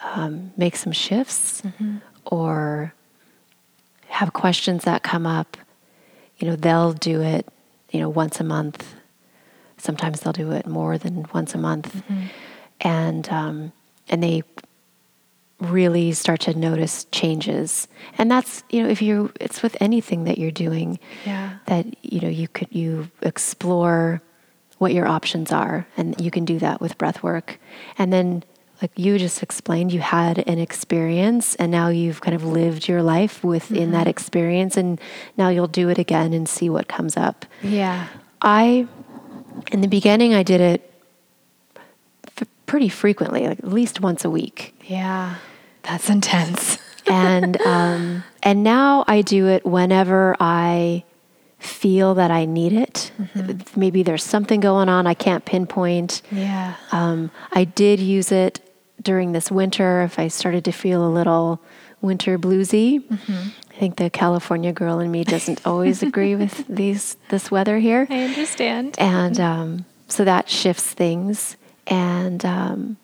[0.02, 1.62] um, make some shifts
[2.24, 2.94] or
[4.08, 5.56] have questions that come up,
[6.38, 7.46] you know, they'll do it,
[7.90, 8.94] you know, once a month.
[9.76, 12.02] Sometimes they'll do it more than once a month,
[12.80, 13.72] and um,
[14.08, 14.42] and they
[15.60, 17.88] really start to notice changes.
[18.16, 21.58] And that's you know if you it's with anything that you're doing Yeah.
[21.66, 24.22] that you know you could you explore
[24.78, 27.58] what your options are and you can do that with breath work
[27.98, 28.44] and then
[28.80, 33.02] like you just explained you had an experience and now you've kind of lived your
[33.02, 33.92] life within mm-hmm.
[33.92, 35.00] that experience and
[35.36, 38.06] now you'll do it again and see what comes up Yeah.
[38.40, 38.86] i
[39.72, 40.92] in the beginning i did it
[42.36, 45.34] f- pretty frequently like at least once a week Yeah.
[45.88, 46.78] That's intense.
[47.06, 51.04] and um, and now I do it whenever I
[51.58, 53.10] feel that I need it.
[53.74, 56.22] Maybe there's something going on I can't pinpoint.
[56.30, 56.74] Yeah.
[56.92, 58.60] Um, I did use it
[59.02, 61.60] during this winter if I started to feel a little
[62.00, 63.02] winter bluesy.
[63.10, 68.06] I think the California girl in me doesn't always agree with these this weather here.
[68.08, 68.94] I understand.
[68.98, 71.56] And um, so that shifts things.
[71.86, 72.98] And um,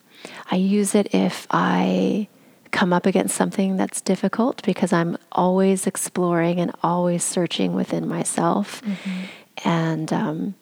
[0.50, 2.28] I use it if I
[2.74, 8.82] come up against something that's difficult because I'm always exploring and always searching within myself.
[9.64, 10.54] And, um,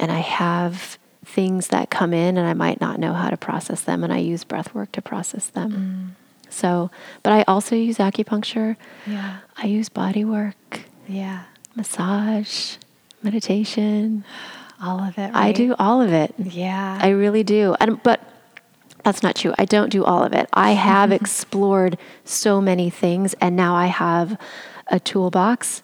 [0.00, 3.80] and I have things that come in and I might not know how to process
[3.82, 4.02] them.
[4.02, 6.16] And I use breath work to process them.
[6.48, 6.90] So,
[7.22, 8.74] but I also use acupuncture.
[9.06, 9.36] Yeah.
[9.56, 11.42] I use body work, Yeah.
[11.76, 12.74] massage,
[13.22, 14.24] meditation.
[14.82, 15.30] All of it.
[15.32, 16.34] I do all of it.
[16.38, 16.98] Yeah.
[17.00, 17.76] I really do.
[17.80, 18.20] And but
[19.10, 19.52] that's not true.
[19.58, 20.48] I don't do all of it.
[20.52, 24.38] I have explored so many things and now I have
[24.86, 25.82] a toolbox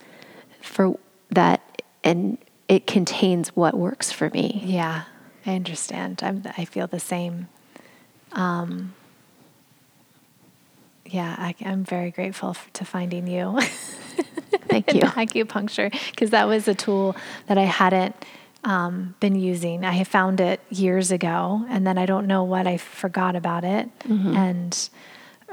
[0.61, 0.97] for
[1.31, 4.63] that and it contains what works for me.
[4.65, 5.03] yeah.
[5.45, 6.23] I understand.
[6.23, 7.49] I'm, I feel the same.
[8.33, 8.95] Um,
[11.05, 13.59] yeah, I, I'm very grateful f- to finding you.
[14.69, 15.03] Thank you.
[15.03, 17.17] acupuncture because that was a tool
[17.47, 18.17] that I hadn't
[18.67, 19.85] um, been using.
[19.85, 23.89] I found it years ago, and then I don't know what I forgot about it.
[24.37, 24.91] And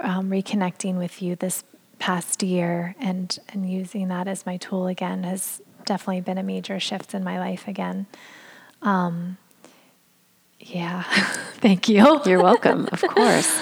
[0.01, 1.63] um, reconnecting with you this
[1.99, 6.79] past year and and using that as my tool again has definitely been a major
[6.79, 8.07] shift in my life again.
[8.81, 9.37] Um,
[10.59, 11.03] yeah,
[11.61, 12.19] thank you.
[12.25, 13.59] You're welcome, of course.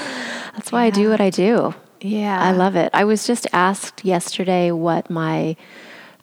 [0.54, 1.76] That's why I do what I do.
[2.00, 2.90] Yeah, I love it.
[2.94, 5.58] I was just asked yesterday what my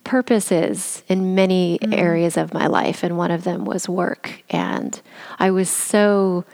[0.08, 1.94] purpose is in many mm.
[1.94, 4.42] areas of my life, and one of them was work.
[4.48, 4.98] And
[5.38, 6.46] I was so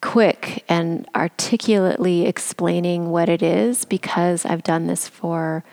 [0.00, 5.64] quick and articulately explaining what it is because I've done this for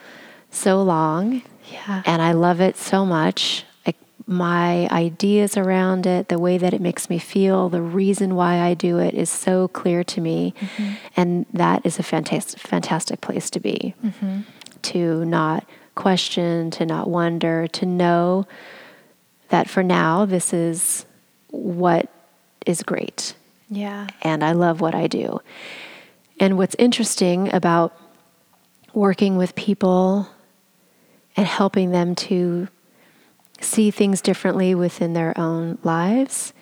[0.50, 1.42] so long
[1.72, 2.04] Yeah.
[2.06, 3.64] and I love it so much.
[3.86, 3.98] Like
[4.28, 8.74] my ideas around it, the way that it makes me feel, the reason why I
[8.74, 10.94] do it is so clear to me, mm-hmm.
[11.16, 13.94] and that is a fantastic, fantastic place to be.
[14.04, 14.42] Mm-hmm.
[14.82, 15.66] To not
[15.96, 18.46] question, to not wonder, to know
[19.50, 21.06] that for now this is
[21.50, 22.10] what
[22.66, 23.36] is great
[23.70, 24.08] Yeah.
[24.22, 25.40] and I love what I do.
[26.40, 27.96] And what's interesting about
[28.94, 30.28] working with people
[31.38, 32.68] and helping them to
[33.62, 36.54] see things differently within their own lives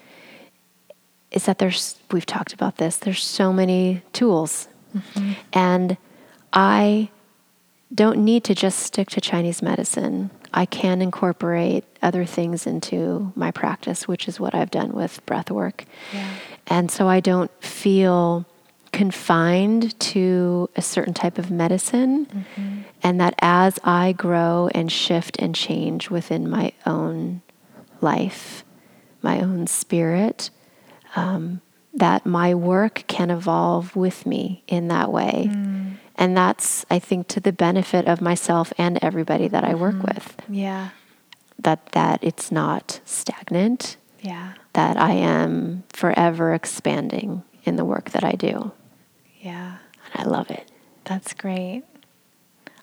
[1.31, 4.67] is that there's, we've talked about this, there's so many tools.
[4.95, 5.31] Mm-hmm.
[5.53, 5.97] And
[6.51, 7.09] I
[7.93, 10.31] don't need to just stick to Chinese medicine.
[10.53, 15.51] I can incorporate other things into my practice, which is what I've done with breath
[15.51, 15.85] work.
[16.13, 16.27] Yeah.
[16.67, 18.45] And so I don't feel
[18.91, 22.45] confined to a certain type of medicine.
[23.01, 27.41] And that as I grow and shift and change within my own
[28.01, 28.63] life,
[29.21, 30.51] my own spirit,
[31.15, 31.61] um,
[31.93, 35.49] that my work can evolve with me in that way.
[36.15, 40.13] And that's, I think, to the benefit of myself and everybody that I work mm-hmm.
[40.13, 40.35] with.
[40.49, 40.89] Yeah.
[41.59, 44.53] That that it's not stagnant, Yeah.
[44.73, 48.71] that I am forever expanding in the work that I do.
[49.39, 49.77] Yeah.
[50.13, 50.69] And I love it.
[51.05, 51.83] That's great.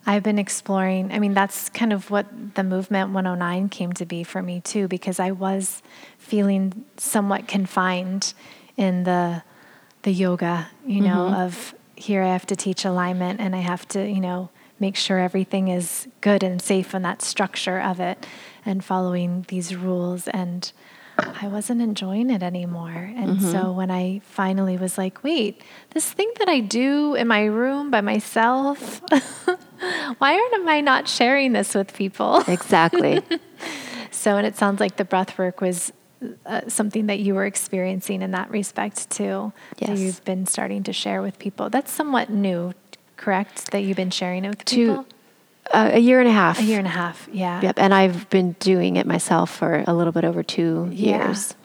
[0.05, 4.23] I've been exploring, I mean, that's kind of what the movement 109 came to be
[4.23, 5.83] for me too, because I was
[6.17, 8.33] feeling somewhat confined
[8.77, 9.43] in the
[10.03, 11.41] the yoga, you know, mm-hmm.
[11.41, 14.49] of here I have to teach alignment and I have to, you know,
[14.79, 18.25] make sure everything is good and safe and that structure of it
[18.65, 20.71] and following these rules and
[21.17, 23.11] I wasn't enjoying it anymore.
[23.15, 23.75] And so mm-hmm.
[23.75, 28.01] when I finally was like, wait, this thing that I do in my room by
[28.01, 29.01] myself,
[30.17, 32.43] why aren't I not sharing this with people?
[32.47, 33.21] Exactly.
[34.13, 35.91] So, and it sounds like the breath work was
[36.45, 39.53] uh, something that you were experiencing in that respect too.
[39.79, 41.69] That you've been starting to share with people.
[41.69, 42.73] That's somewhat new,
[43.17, 43.71] correct?
[43.71, 45.05] That you've been sharing it with To- people?
[45.71, 46.59] uh, a year and a half.
[46.59, 47.61] A year and a half, yeah.
[47.61, 47.75] Yep.
[47.79, 51.25] And I've been doing it myself for a little bit over two Yeah.
[51.27, 51.55] years.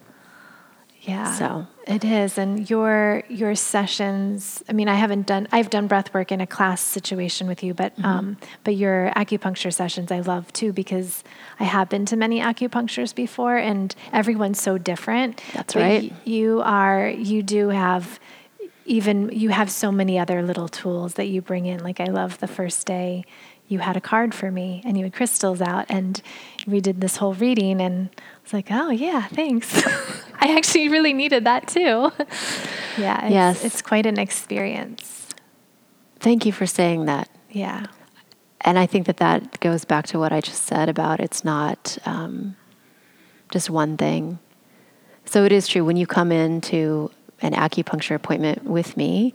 [1.07, 1.33] Yeah.
[1.35, 1.67] So.
[1.87, 2.37] it is.
[2.37, 6.47] And your your sessions, I mean, I haven't done I've done breath work in a
[6.47, 8.05] class situation with you, but Mm-hmm.
[8.05, 11.23] um but your acupuncture sessions I love too because
[11.61, 15.41] I have been to many acupuncturists before and everyone's so different.
[15.55, 16.03] That's But right.
[16.11, 18.19] y- you are you do have
[18.85, 21.83] even you have so many other little tools that you bring in.
[21.83, 23.25] Like I love the first day
[23.69, 26.23] you had a card for me and you had crystals out and
[26.67, 29.83] we did this whole reading and I was like, oh yeah, thanks.
[30.41, 31.81] I actually really needed that too.
[32.99, 33.65] yeah, it's, Yes.
[33.65, 35.27] it's quite an experience.
[36.21, 37.29] Thank you for saying that.
[37.51, 37.87] Yeah,
[38.61, 41.97] And I think that that goes back to what I just said about it's not
[42.05, 42.57] um,
[43.51, 44.39] just one thing.
[45.25, 47.11] So it is true when you come into
[47.43, 49.35] an acupuncture appointment with me,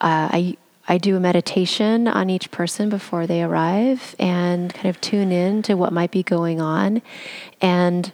[0.00, 0.56] uh, I
[0.90, 5.62] I do a meditation on each person before they arrive and kind of tune in
[5.62, 7.02] to what might be going on,
[7.60, 8.10] and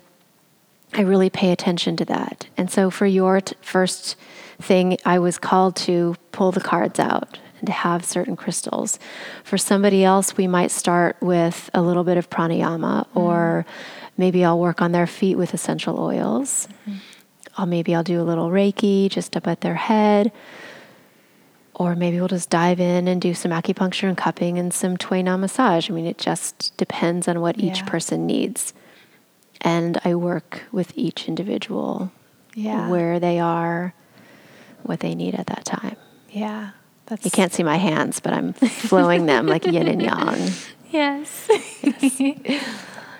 [0.92, 2.46] I really pay attention to that.
[2.56, 4.16] And so for your t- first
[4.60, 8.98] thing, I was called to pull the cards out and to have certain crystals.
[9.44, 13.18] For somebody else, we might start with a little bit of pranayama, mm-hmm.
[13.18, 13.66] or
[14.16, 16.68] maybe I'll work on their feet with essential oils.
[16.88, 16.98] Mm-hmm.
[17.56, 20.32] Or maybe I'll do a little Reiki just up at their head.
[21.76, 25.22] Or maybe we'll just dive in and do some acupuncture and cupping and some Tui
[25.22, 25.90] Na massage.
[25.90, 28.72] I mean, it just depends on what each person needs.
[29.60, 32.12] And I work with each individual
[32.54, 33.92] yeah, where they are,
[34.82, 35.96] what they need at that time.
[36.30, 36.70] yeah.
[37.06, 38.52] That's You can't see my hands, but I'm
[38.88, 40.50] flowing them like yin and yang.
[40.90, 41.48] Yes.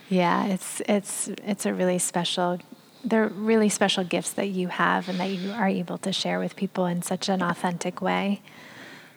[0.08, 2.60] yeah, it's it's it's a really special
[3.04, 6.56] they're really special gifts that you have and that you are able to share with
[6.56, 8.40] people in such an authentic way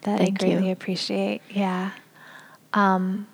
[0.02, 0.54] that Thank I you.
[0.54, 1.42] greatly appreciate.
[1.50, 1.92] Yeah.
[2.74, 3.28] Um,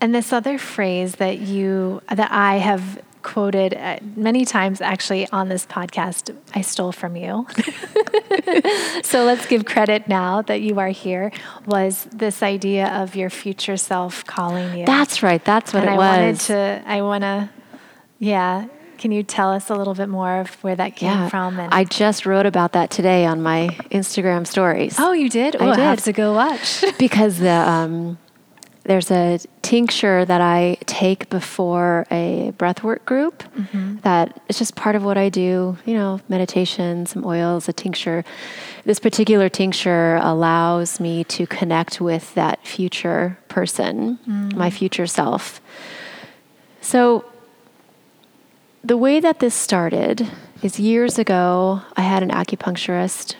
[0.00, 5.48] and this other phrase that you that I have quoted uh, many times actually on
[5.48, 7.46] this podcast I stole from you.
[9.02, 11.32] so let's give credit now that you are here
[11.66, 14.86] was this idea of your future self calling you.
[14.86, 15.44] That's right.
[15.44, 16.18] That's what and it I was.
[16.18, 17.50] wanted to I want to
[18.18, 18.66] yeah,
[18.98, 21.28] can you tell us a little bit more of where that came yeah.
[21.28, 24.96] from and I just wrote about that today on my Instagram stories.
[24.98, 25.56] Oh, you did?
[25.56, 26.84] I Oh, I have to go watch.
[26.98, 28.18] because the um,
[28.86, 33.42] there's a tincture that I take before a breathwork group
[34.02, 38.24] that is just part of what I do, you know, meditation, some oils, a tincture.
[38.84, 44.20] This particular tincture allows me to connect with that future person,
[44.54, 45.60] my future self.
[46.80, 47.24] So,
[48.86, 50.30] the way that this started
[50.62, 53.34] is years ago, I had an acupuncturist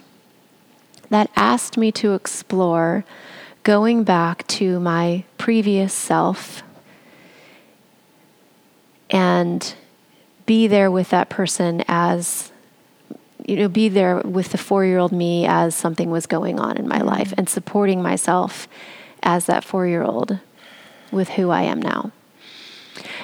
[1.08, 3.04] that asked me to explore
[3.62, 6.64] going back to my previous self
[9.08, 9.76] and
[10.46, 12.50] be there with that person as
[13.46, 16.98] you know be there with the 4-year-old me as something was going on in my
[16.98, 17.06] mm-hmm.
[17.06, 18.66] life and supporting myself
[19.22, 20.40] as that 4-year-old
[21.12, 22.10] with who I am now.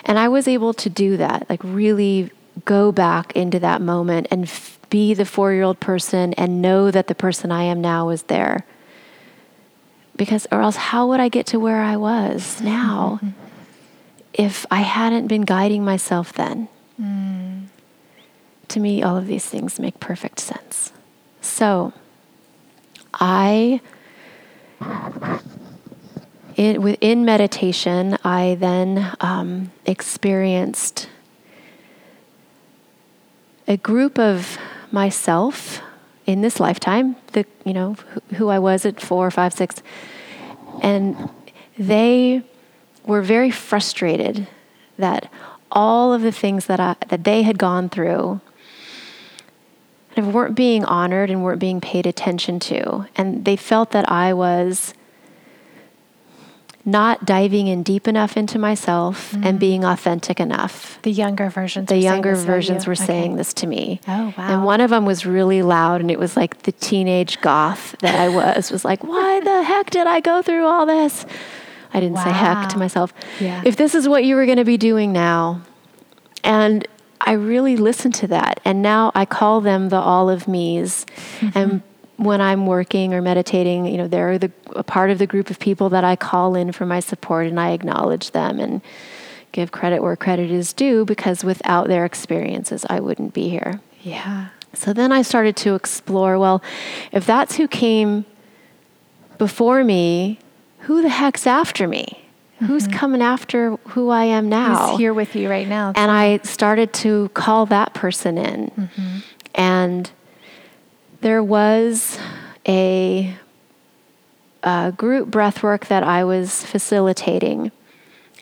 [0.04, 2.30] And I was able to do that, like really
[2.64, 7.14] go back into that moment and f- be the 4-year-old person and know that the
[7.14, 8.66] person I am now is there
[10.16, 13.30] because or else how would I get to where I was now mm-hmm.
[14.34, 16.68] if I hadn't been guiding myself then?
[17.00, 17.66] Mm.
[18.68, 20.92] To me, all of these things make perfect sense.
[21.40, 21.92] So,
[23.14, 23.80] I
[26.56, 31.08] in within meditation, I then um, experienced
[33.68, 34.58] a group of
[34.90, 35.80] myself
[36.26, 37.96] in this lifetime, the you know
[38.34, 39.82] who, I was at four, five, six,
[40.82, 41.30] and
[41.78, 42.42] they
[43.04, 44.46] were very frustrated
[44.98, 45.30] that
[45.70, 48.40] all of the things that I, that they had gone through
[50.14, 54.10] kind of weren't being honored and weren't being paid attention to, and they felt that
[54.10, 54.94] I was
[56.84, 61.86] not diving in deep enough into myself and being authentic enough The younger versions.
[61.88, 63.04] the were saying younger this versions were Okay.
[63.06, 64.00] saying this to me.
[64.08, 64.48] Oh, wow.
[64.52, 68.16] And one of them was really loud, and it was like the teenage goth that
[68.18, 68.72] I was.
[68.72, 71.24] Was like, why the heck did I go through all this?
[71.94, 73.12] I didn't say heck to myself.
[73.38, 73.62] Yeah.
[73.64, 75.60] If this is what you were going to be doing now,
[76.42, 76.88] and
[77.20, 81.06] I really listened to that, and now I call them the all of me's,
[81.38, 81.58] Mm-hmm.
[81.58, 81.82] and
[82.16, 85.58] when I'm working or meditating, you know, they're the a part of the group of
[85.58, 88.80] people that I call in for my support, and I acknowledge them and
[89.52, 93.80] give credit where credit is due because without their experiences, I wouldn't be here.
[94.02, 94.48] Yeah.
[94.74, 96.62] So then I started to explore well,
[97.12, 98.24] if that's who came
[99.38, 100.38] before me,
[100.80, 102.18] who the heck's after me?
[102.66, 104.76] Who's coming after who I am now?
[104.76, 104.90] Mm-hmm.
[104.90, 105.92] Who's here with you right now?
[105.96, 108.70] And I started to call that person in.
[108.70, 109.18] Mm-hmm.
[109.56, 110.10] And
[111.22, 112.18] there was
[112.66, 113.34] a,
[114.64, 117.70] a group breath work that I was facilitating.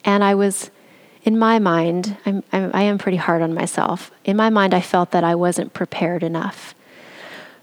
[0.03, 0.71] And I was,
[1.23, 4.11] in my mind, I'm, I'm, I am pretty hard on myself.
[4.25, 6.75] In my mind, I felt that I wasn't prepared enough.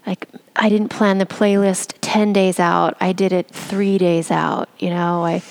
[0.06, 4.68] Like, I didn't plan the playlist 10 days out, I did it three days out.
[4.78, 5.42] You know, I.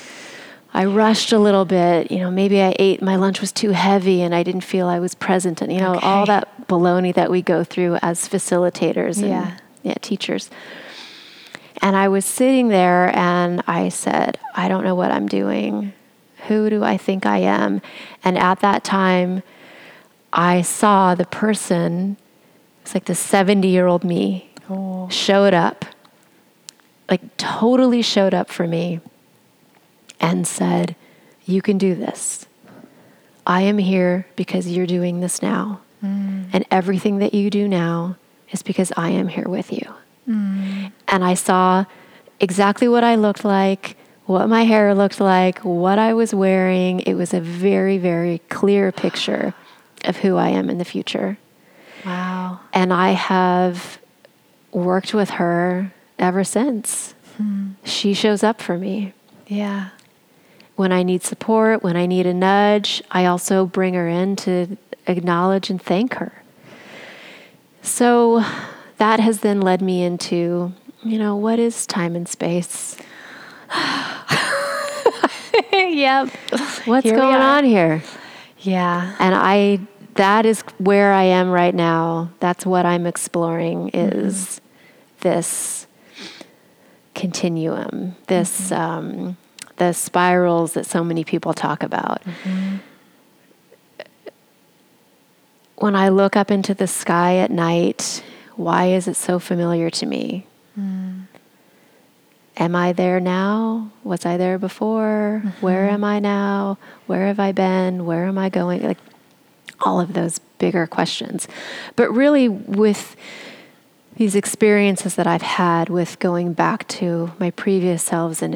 [0.78, 2.12] I rushed a little bit.
[2.12, 5.00] You know, maybe I ate, my lunch was too heavy and I didn't feel I
[5.00, 5.60] was present.
[5.60, 9.58] And, you know, all that baloney that we go through as facilitators and Yeah.
[9.82, 10.52] yeah, teachers.
[11.82, 15.94] And I was sitting there and I said, I don't know what I'm doing.
[16.48, 17.82] Who do I think I am?
[18.24, 19.42] And at that time,
[20.32, 22.18] I saw the person,
[22.84, 25.10] it's like the 70 year old me, Oh.
[25.10, 25.86] showed up,
[27.10, 29.00] like totally showed up for me
[30.20, 30.96] and said,
[31.46, 32.46] You can do this.
[33.46, 35.82] I am here because you're doing this now.
[36.04, 36.50] Mm.
[36.54, 38.18] And everything that you do now
[38.52, 39.94] is because I am here with you.
[40.28, 40.92] Mm.
[41.08, 41.86] And I saw
[42.40, 47.00] exactly what I looked like, what my hair looked like, what I was wearing.
[47.02, 49.54] It was a very, very clear picture
[50.04, 51.38] of who I am in the future.
[52.06, 52.60] Wow.
[52.74, 54.00] And I have
[54.72, 57.14] worked with her ever since.
[57.38, 57.72] Hmm.
[57.84, 59.14] She shows up for me.
[59.48, 59.90] Yeah.
[60.78, 64.78] When I need support, when I need a nudge, I also bring her in to
[65.08, 66.32] acknowledge and thank her.
[67.82, 68.46] So
[68.98, 70.72] that has then led me into,
[71.04, 72.96] you know, what is time and space?
[75.74, 76.30] yep.
[76.86, 78.04] What's Here going on here?
[78.60, 79.16] Yeah.
[79.20, 79.80] And I
[80.16, 82.32] that is where I am right now.
[82.40, 84.62] That's what I'm exploring is
[85.22, 85.88] this
[87.16, 89.38] continuum, this um,
[89.78, 92.24] the spirals that so many people talk about.
[92.24, 92.78] Mm-hmm.
[95.78, 98.24] When I look up into the sky at night,
[98.56, 100.48] why is it so familiar to me?
[100.78, 101.28] Mm.
[102.58, 103.92] Am I there now?
[104.04, 105.44] Was I there before?
[105.46, 105.66] Mm-hmm.
[105.66, 106.80] Where am I now?
[107.06, 108.08] Where have I been?
[108.08, 108.82] Where am I going?
[108.82, 108.98] Like
[109.82, 111.48] all of those bigger questions.
[111.96, 113.16] But really, with
[114.16, 118.56] these experiences that I've had with going back to my previous selves and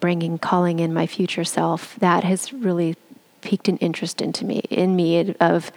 [0.00, 2.96] bringing, calling in my future self, that has really
[3.40, 5.70] piqued an interest into me, in me of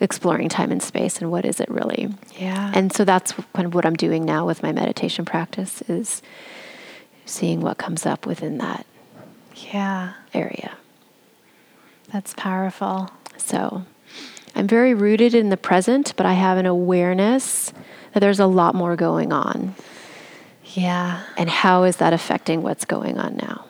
[0.00, 2.08] exploring time and space and what is it really.
[2.38, 2.72] Yeah.
[2.74, 6.22] And so that's kind of what I'm doing now with my meditation practice is
[7.24, 8.86] seeing what comes up within that
[9.54, 10.14] yeah.
[10.34, 10.76] area.
[12.12, 13.10] That's powerful.
[13.36, 13.84] So
[14.54, 17.72] I'm very rooted in the present, but I have an awareness
[18.12, 19.74] that there's a lot more going on.
[20.74, 21.22] Yeah.
[21.36, 23.64] And how is that affecting what's going on now?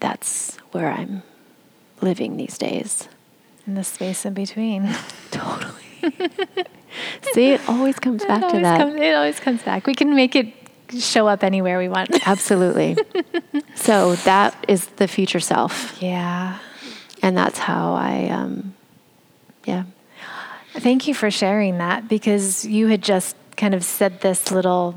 [0.00, 1.22] That's where I'm
[2.00, 3.08] living these days.
[3.66, 4.94] In the space in between.
[5.30, 5.74] totally.
[7.34, 8.78] See, it always comes back it to that.
[8.78, 9.86] Comes, it always comes back.
[9.86, 10.52] We can make it
[10.98, 12.10] show up anywhere we want.
[12.26, 12.96] Absolutely.
[13.74, 16.00] so that is the future self.
[16.00, 16.58] Yeah.
[17.22, 18.74] And that's how I, um,
[19.64, 19.84] yeah.
[20.74, 24.94] Thank you for sharing that because you had just kind of said this little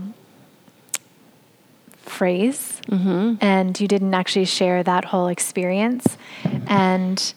[2.04, 3.36] phrase Mm-hmm.
[3.40, 6.18] and you didn't actually share that whole experience.
[6.68, 7.34] And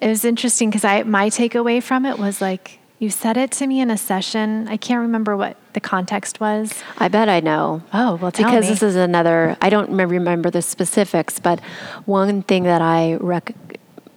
[0.00, 3.66] it was interesting because I my takeaway from it was like you said it to
[3.66, 4.68] me in a session.
[4.68, 6.82] I can't remember what the context was.
[6.98, 7.82] I bet I know.
[7.92, 8.70] Oh, well, tell because me.
[8.70, 9.56] this is another.
[9.60, 11.60] I don't remember, remember the specifics, but
[12.06, 13.54] one thing that I rec-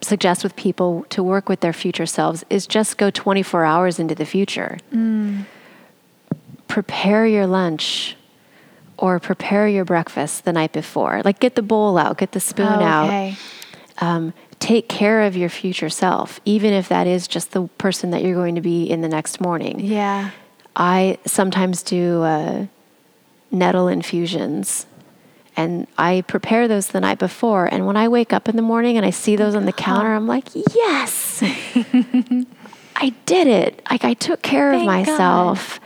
[0.02, 4.16] suggest with people to work with their future selves is just go 24 hours into
[4.16, 4.78] the future.
[4.94, 5.46] Mm.
[6.74, 8.16] Prepare your lunch
[8.98, 11.22] or prepare your breakfast the night before.
[11.24, 13.06] Like get the bowl out, get the spoon Oh, out.
[13.10, 13.36] okay.
[14.00, 18.24] Um, take care of your future self, even if that is just the person that
[18.24, 19.82] you're going to be in the next morning.
[19.82, 20.32] Yeah.
[20.76, 22.66] I sometimes do uh,
[23.52, 24.88] nettle infusions
[25.56, 27.68] and I prepare those the night before.
[27.72, 30.12] And when I wake up in the morning and I see those on the counter,
[30.12, 31.40] I'm like, yes,
[32.96, 33.80] I did it.
[33.92, 35.80] Like I took care of Thank myself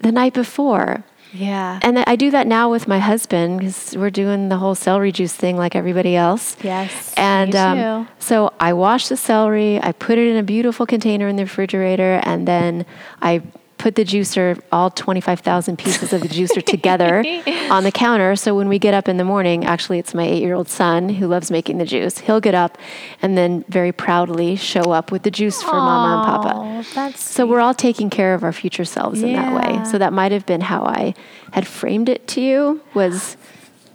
[0.00, 1.04] the night before.
[1.32, 1.78] Yeah.
[1.82, 5.32] And I do that now with my husband because we're doing the whole celery juice
[5.32, 6.56] thing like everybody else.
[6.62, 7.14] yes.
[7.16, 8.12] And me um, too.
[8.18, 12.20] so I wash the celery, I put it in a beautiful container in the refrigerator,
[12.24, 12.84] and then
[13.22, 13.42] I
[13.80, 17.24] put the juicer, all 25,000 pieces of the juicer together
[17.70, 18.36] on the counter.
[18.36, 21.08] So when we get up in the morning, actually, it's my eight year old son
[21.08, 22.18] who loves making the juice.
[22.18, 22.76] He'll get up
[23.22, 26.94] and then very proudly show up with the juice for mama and papa.
[26.94, 29.82] That's So we're all taking care of our future selves in that way.
[29.90, 31.14] So that might have been how I
[31.52, 33.38] had framed it to you was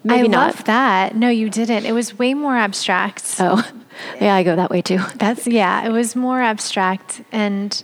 [0.03, 0.47] maybe I not.
[0.47, 1.15] love that.
[1.15, 1.85] No, you didn't.
[1.85, 3.35] It was way more abstract.
[3.39, 3.63] Oh,
[4.19, 4.99] yeah, I go that way too.
[5.15, 7.83] That's yeah, it was more abstract and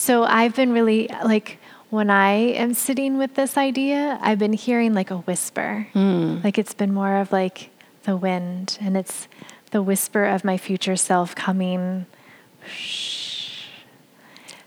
[0.00, 1.58] so I've been really like
[1.90, 5.86] when I am sitting with this idea, I've been hearing like a whisper.
[5.92, 6.38] Hmm.
[6.42, 7.70] Like it's been more of like
[8.04, 9.28] the wind and it's
[9.72, 12.06] the whisper of my future self coming.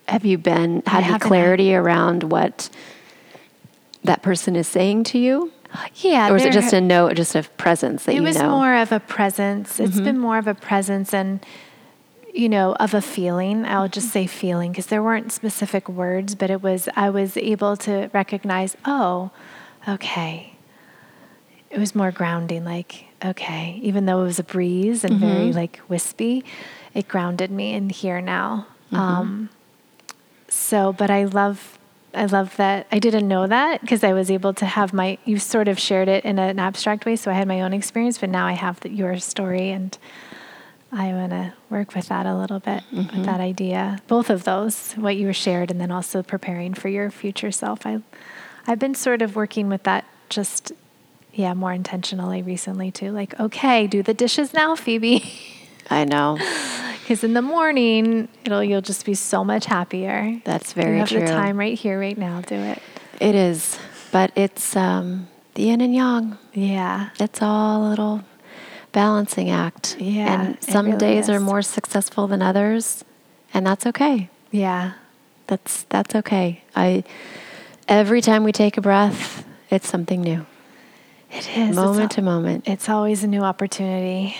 [0.08, 2.70] Have you been had any haven't clarity around what
[4.04, 5.52] that person is saying to you,
[5.96, 8.50] Yeah, or is it just a note, just a presence that it you was know?
[8.50, 9.80] more of a presence.
[9.80, 10.04] It's mm-hmm.
[10.04, 11.44] been more of a presence and
[12.34, 13.66] you know of a feeling.
[13.66, 14.14] I'll just mm-hmm.
[14.14, 18.76] say feeling because there weren't specific words, but it was I was able to recognize.
[18.86, 19.32] Oh,
[19.88, 20.56] okay.
[21.70, 22.66] It was more grounding.
[22.66, 25.58] Like okay, even though it was a breeze and very mm-hmm.
[25.58, 26.44] like wispy,
[26.94, 28.68] it grounded me in here now.
[28.88, 28.96] Mm-hmm.
[28.96, 29.50] Um,
[30.48, 31.80] so, but I love,
[32.14, 35.18] I love that I didn't know that because I was able to have my.
[35.26, 38.18] You sort of shared it in an abstract way, so I had my own experience,
[38.18, 39.98] but now I have the, your story, and
[40.94, 44.00] I want to work with that a little bit with that idea.
[44.08, 47.86] Both of those, what you shared, and then also preparing for your future self.
[47.86, 48.02] I,
[48.68, 50.72] I've been sort of working with that just.
[51.36, 53.12] Yeah, more intentionally recently too.
[53.12, 55.24] Like, okay, do the dishes now, Phoebe.
[55.89, 56.38] I know
[57.04, 60.39] Because in the morning, it'll you'll just be so much happier.
[60.46, 61.20] that's very you have true.
[61.20, 62.39] the time right here, right now.
[62.41, 62.82] Do it.
[63.20, 63.78] It is,
[64.14, 66.38] but it's um, the yin and yang.
[66.54, 67.10] Yeah.
[67.20, 68.24] It's all a little
[68.94, 69.98] balancing act.
[70.00, 73.04] Yeah, and some really days are more successful than others,
[73.54, 74.30] and that's okay.
[74.52, 74.94] Yeah.
[75.48, 76.64] That's that's okay.
[76.76, 77.04] I
[77.89, 80.46] every time we take a breath, it's something new,
[81.30, 81.76] It is.
[81.76, 82.66] moment to moment.
[82.68, 84.38] it's always a new opportunity.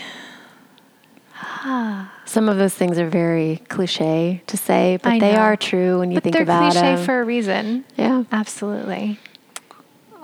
[1.36, 2.10] Ah.
[2.26, 5.40] Some of those things are very cliche to say, but I they know.
[5.40, 7.84] are true when you but think they're cliche for a reason.
[7.98, 9.20] yeah, Absolutely.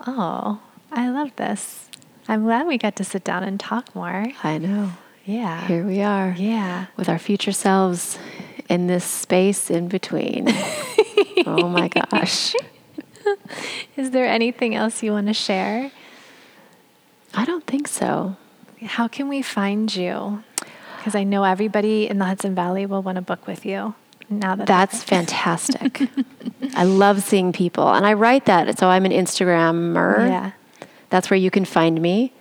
[0.08, 0.62] Oh,
[0.94, 1.89] I love this.
[2.30, 4.28] I'm glad we got to sit down and talk more.
[4.44, 4.92] I know.
[5.26, 5.66] Yeah.
[5.68, 6.86] Here we are Yeah.
[6.96, 8.18] with our future selves
[8.70, 10.48] in this space in between.
[11.48, 12.54] oh my gosh.
[13.98, 15.92] Is there anything else you want to share?
[17.34, 18.38] I don't think so.
[18.84, 20.44] How can we find you?
[20.98, 23.96] Because I know everybody in the Hudson Valley will want to book with you.
[24.30, 26.02] Now that That's fantastic.
[26.76, 27.88] I love seeing people.
[27.92, 28.78] And I write that.
[28.78, 30.28] So I'm an Instagrammer.
[30.30, 30.52] yeah.
[31.10, 32.34] That's where you can find me.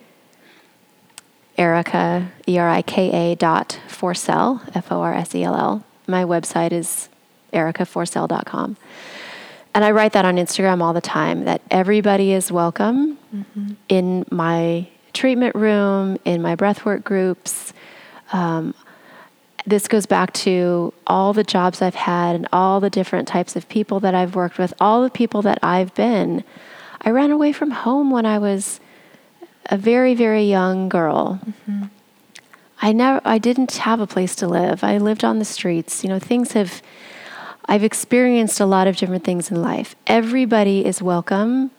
[1.56, 5.84] Erika, E R I K A dot Forsell, F O R S E L L.
[6.06, 7.08] My website is
[7.52, 8.76] erikaforsell.com.
[9.74, 13.18] And I write that on Instagram all the time that everybody is welcome
[13.88, 17.72] in my treatment room, in my breathwork groups.
[18.32, 18.74] Um,
[19.66, 23.68] this goes back to all the jobs I've had and all the different types of
[23.68, 26.44] people that I've worked with, all the people that I've been.
[27.00, 28.80] I ran away from home when I was
[29.66, 31.40] a very, very young girl.
[32.80, 34.84] I never I didn't have a place to live.
[34.84, 36.02] I lived on the streets.
[36.02, 36.82] You know, things have
[37.66, 39.94] I've experienced a lot of different things in life.
[40.06, 41.70] Everybody is welcome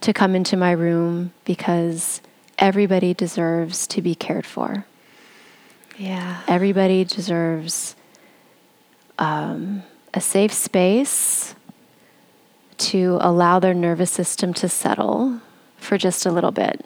[0.00, 2.20] to come into my room because
[2.58, 4.86] everybody deserves to be cared for.
[5.96, 6.40] Yeah.
[6.46, 7.96] Everybody deserves
[9.18, 9.82] um,
[10.14, 11.54] a safe space
[12.80, 15.40] to allow their nervous system to settle
[15.76, 16.84] for just a little bit.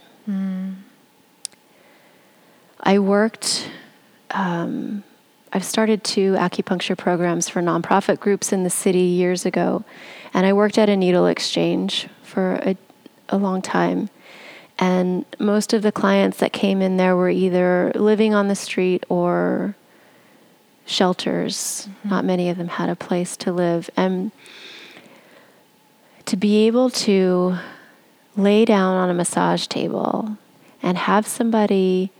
[2.80, 3.70] I worked,
[4.30, 5.04] um,
[5.52, 9.84] I've started two acupuncture programs for nonprofit groups in the city years ago,
[10.34, 12.76] and I worked at a needle exchange for a,
[13.28, 14.10] a long time.
[14.78, 19.04] And most of the clients that came in there were either living on the street
[19.08, 19.76] or
[20.84, 21.88] shelters.
[22.02, 23.88] Not many of them had a place to live.
[23.96, 24.32] And
[26.26, 27.56] to be able to
[28.36, 30.36] lay down on a massage table
[30.82, 32.10] and have somebody,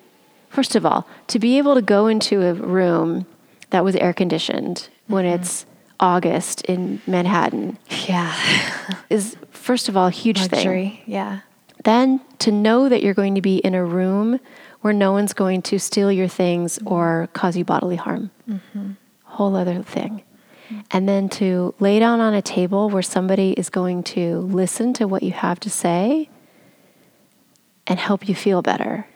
[0.49, 3.27] first of all, to be able to go into a room
[3.71, 5.41] that was air conditioned when mm-hmm.
[5.43, 5.67] it's
[6.01, 8.35] August in Manhattan Yeah.
[9.11, 10.99] is, first of all, a huge thing.
[11.07, 11.41] Yeah.
[11.85, 14.41] Then to know that you're going to be in a room
[14.81, 16.93] where no one's going to steal your things mm-hmm.
[16.93, 18.31] or cause you bodily harm.
[18.49, 18.93] Mm-hmm.
[19.25, 20.23] Whole other thing.
[20.91, 25.07] And then to lay down on a table where somebody is going to listen to
[25.07, 26.29] what you have to say
[27.87, 29.07] and help you feel better.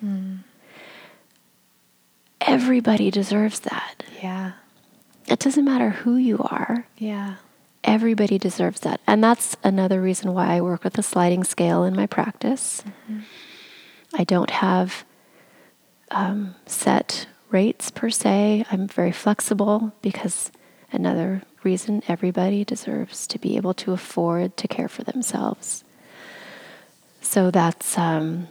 [2.40, 4.04] Everybody deserves that.
[4.22, 4.52] Yeah.
[5.26, 6.86] It doesn't matter who you are.
[6.96, 7.36] Yeah.
[7.84, 9.00] Everybody deserves that.
[9.06, 12.82] And that's another reason why I work with a sliding scale in my practice.
[14.14, 15.04] I don't have
[16.10, 18.64] um, set rates per se.
[18.70, 20.50] I'm very flexible because
[20.92, 25.84] another reason everybody deserves to be able to afford to care for themselves.
[27.20, 28.48] So that's um,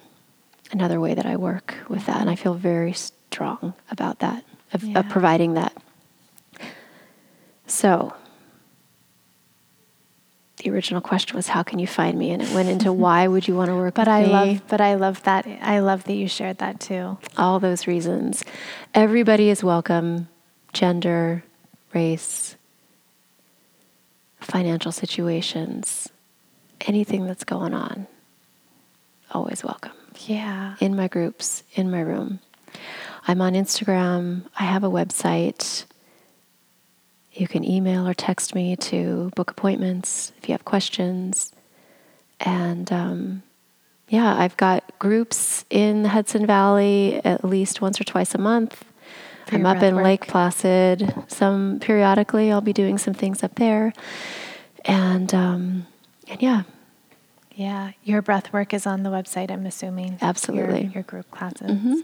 [0.72, 2.22] another way that I work with that.
[2.22, 5.00] And I feel very strong about that, of, Yeah.
[5.00, 5.74] of providing that.
[7.66, 8.14] So,
[10.64, 13.48] the original question was how can you find me and it went into why would
[13.48, 16.04] you want to work But with I me love but I love that I love
[16.06, 17.18] that you shared that too.
[17.38, 18.44] all those reasons
[18.96, 20.28] everybody is welcome
[20.74, 21.44] gender
[21.94, 22.56] race
[24.40, 26.10] financial situations
[26.82, 28.08] anything that's going on
[29.32, 29.92] always welcome.
[30.26, 30.76] Yeah.
[30.80, 32.40] in my groups in my room.
[33.28, 34.44] I'm on instagram.
[34.58, 35.86] I have a website.
[37.34, 41.52] You can email or text me to book appointments if you have questions.
[42.40, 43.44] And um,
[44.10, 48.84] yeah, I've got groups in the Hudson Valley at least once or twice a month.
[49.54, 50.28] I'm up in breath Lake.
[50.28, 51.14] Placid.
[51.28, 53.94] Some periodically, I'll be doing some things up there,
[54.86, 55.88] and um,
[56.28, 56.64] and yeah,
[57.58, 57.92] Yeah.
[58.04, 60.20] Your breath work is on the website, I'm assuming.
[60.22, 60.84] Absolutely.
[60.84, 62.04] Your, your group classes.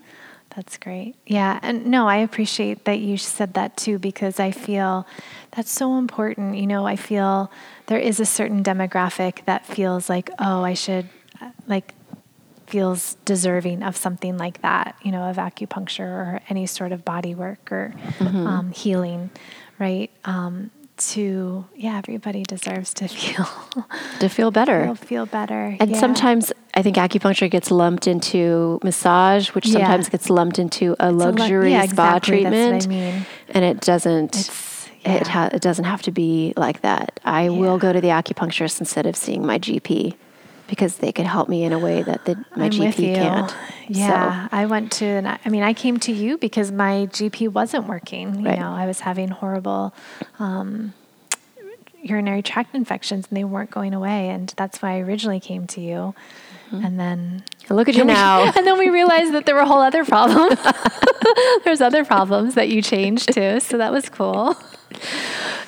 [0.56, 1.16] That's great.
[1.28, 1.60] Yeah.
[1.62, 5.08] And no, I appreciate that you said that too, because I feel
[5.52, 6.58] that's so important.
[6.58, 7.52] You know, I feel
[7.86, 11.08] there is a certain demographic that feels like, oh, I should,
[11.40, 11.94] uh, like,
[12.74, 17.36] feels deserving of something like that, you know, of acupuncture or any sort of body
[17.36, 19.30] work or um, healing,
[19.78, 20.10] right?
[20.26, 23.48] Um, to, yeah, everybody deserves to feel,
[24.20, 24.86] to feel better.
[24.86, 25.78] feel, feel better.
[25.80, 26.00] And Yeah.
[26.00, 29.74] sometimes I think acupuncture gets lumped into massage, which Yeah.
[29.74, 32.44] sometimes gets lumped into a lu- luxury yeah, spa exactly.
[32.44, 32.88] What I treatment.
[32.88, 33.26] mean.
[33.50, 34.36] And it doesn't.
[34.36, 34.70] It's-
[35.06, 37.20] It, ha- it doesn't have to be like that.
[37.26, 40.16] I will go to the acupuncturist instead of seeing my GP
[40.74, 43.56] because they could help me in a way that the, my I'm GP can't.
[43.88, 47.50] Yeah, I went to, and I I mean, I came to you because my GP
[47.50, 48.40] wasn't working.
[48.40, 48.60] You Right.
[48.60, 49.94] know, I was having horrible
[50.40, 50.94] um,
[52.02, 55.82] urinary tract infections, and they weren't going away, and that's why I originally came to
[55.82, 56.16] you.
[56.72, 58.52] And then So look at you now.
[58.56, 60.58] and then we realized that there were a whole other problem.
[61.66, 64.58] There's other problems that you changed too, so that was cool.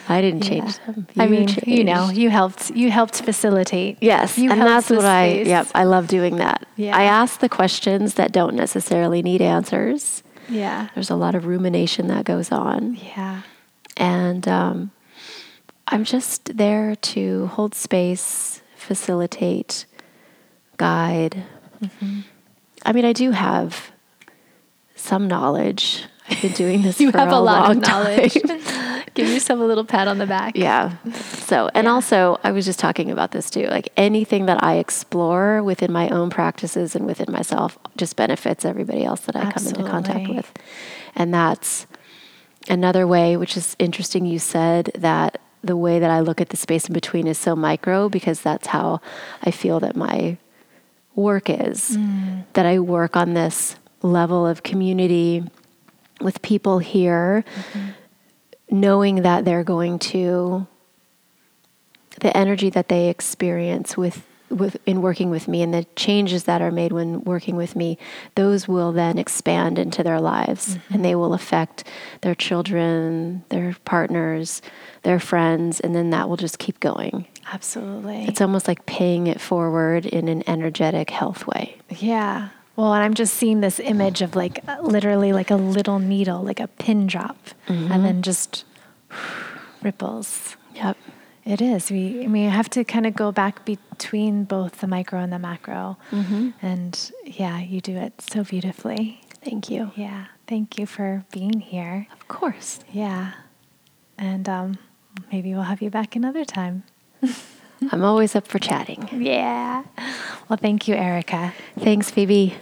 [0.08, 0.50] I didn't Yeah.
[0.50, 1.08] change them.
[1.18, 3.98] I You mean, you know, you helped you helped facilitate.
[4.02, 5.42] Yes, you and that's what I.
[5.46, 6.66] Yep, I love doing that.
[6.76, 6.96] Yeah.
[6.96, 10.24] I ask the questions that don't necessarily need answers.
[10.50, 10.90] Yeah.
[10.94, 13.42] There's a lot of rumination that goes on, Yeah.
[13.98, 14.92] and um,
[15.88, 19.86] I'm just there to hold space, facilitate,
[20.78, 21.44] guide.
[21.84, 22.20] Mm-hmm.
[22.86, 23.92] I mean, I do have
[24.96, 26.04] some knowledge.
[26.30, 28.34] I've been doing this You for have a, lot long of knowledge.
[29.14, 30.58] Give yourself a little pat on the back.
[30.58, 30.98] Yeah.
[31.14, 33.68] So, and also, I was just talking about this too.
[33.68, 39.06] Like anything that I explore within my own practices and within myself just benefits everybody
[39.06, 40.52] else that I come into contact with.
[41.16, 41.88] And that's
[42.68, 44.26] another way, which is interesting.
[44.26, 47.56] You said that the way that I look at the space in between is so
[47.56, 49.00] micro because that's how
[49.44, 50.38] I feel that my
[51.16, 51.98] work is.
[51.98, 52.44] Mm.
[52.54, 55.44] That I work on this level of community
[56.22, 57.44] with people here,
[58.70, 60.68] knowing that they're going to
[62.22, 66.62] the energy that they experience with with in working with me and the changes that
[66.62, 67.98] are made when working with me
[68.36, 70.94] those will then expand into their lives mm-hmm.
[70.94, 71.84] and they will affect
[72.22, 74.62] their children their partners
[75.02, 78.26] their friends and then that will just keep going Absolutely.
[78.28, 82.50] it's almost like paying it forward in an energetic health way Yeah.
[82.76, 86.60] Well, and I'm just seeing this image of like literally like a little needle, like
[86.60, 88.66] a pin drop, and then just
[89.82, 90.56] ripples.
[90.74, 90.98] yep
[91.46, 91.92] It is.
[91.92, 95.40] We, I mean, have to kind of go back between both the micro and the
[95.40, 95.98] macro.
[96.62, 99.22] And yeah, you do it so beautifully.
[99.44, 100.26] thank you Yeah.
[100.48, 102.08] Thank you for being here.
[102.12, 103.32] of course Yeah.
[104.18, 104.78] And um,
[105.32, 106.84] maybe we'll have you back another time.
[107.92, 109.84] i'm always up for chatting Yeah.
[110.50, 111.54] Well, thank you, Erika.
[111.80, 112.56] thanks phoebe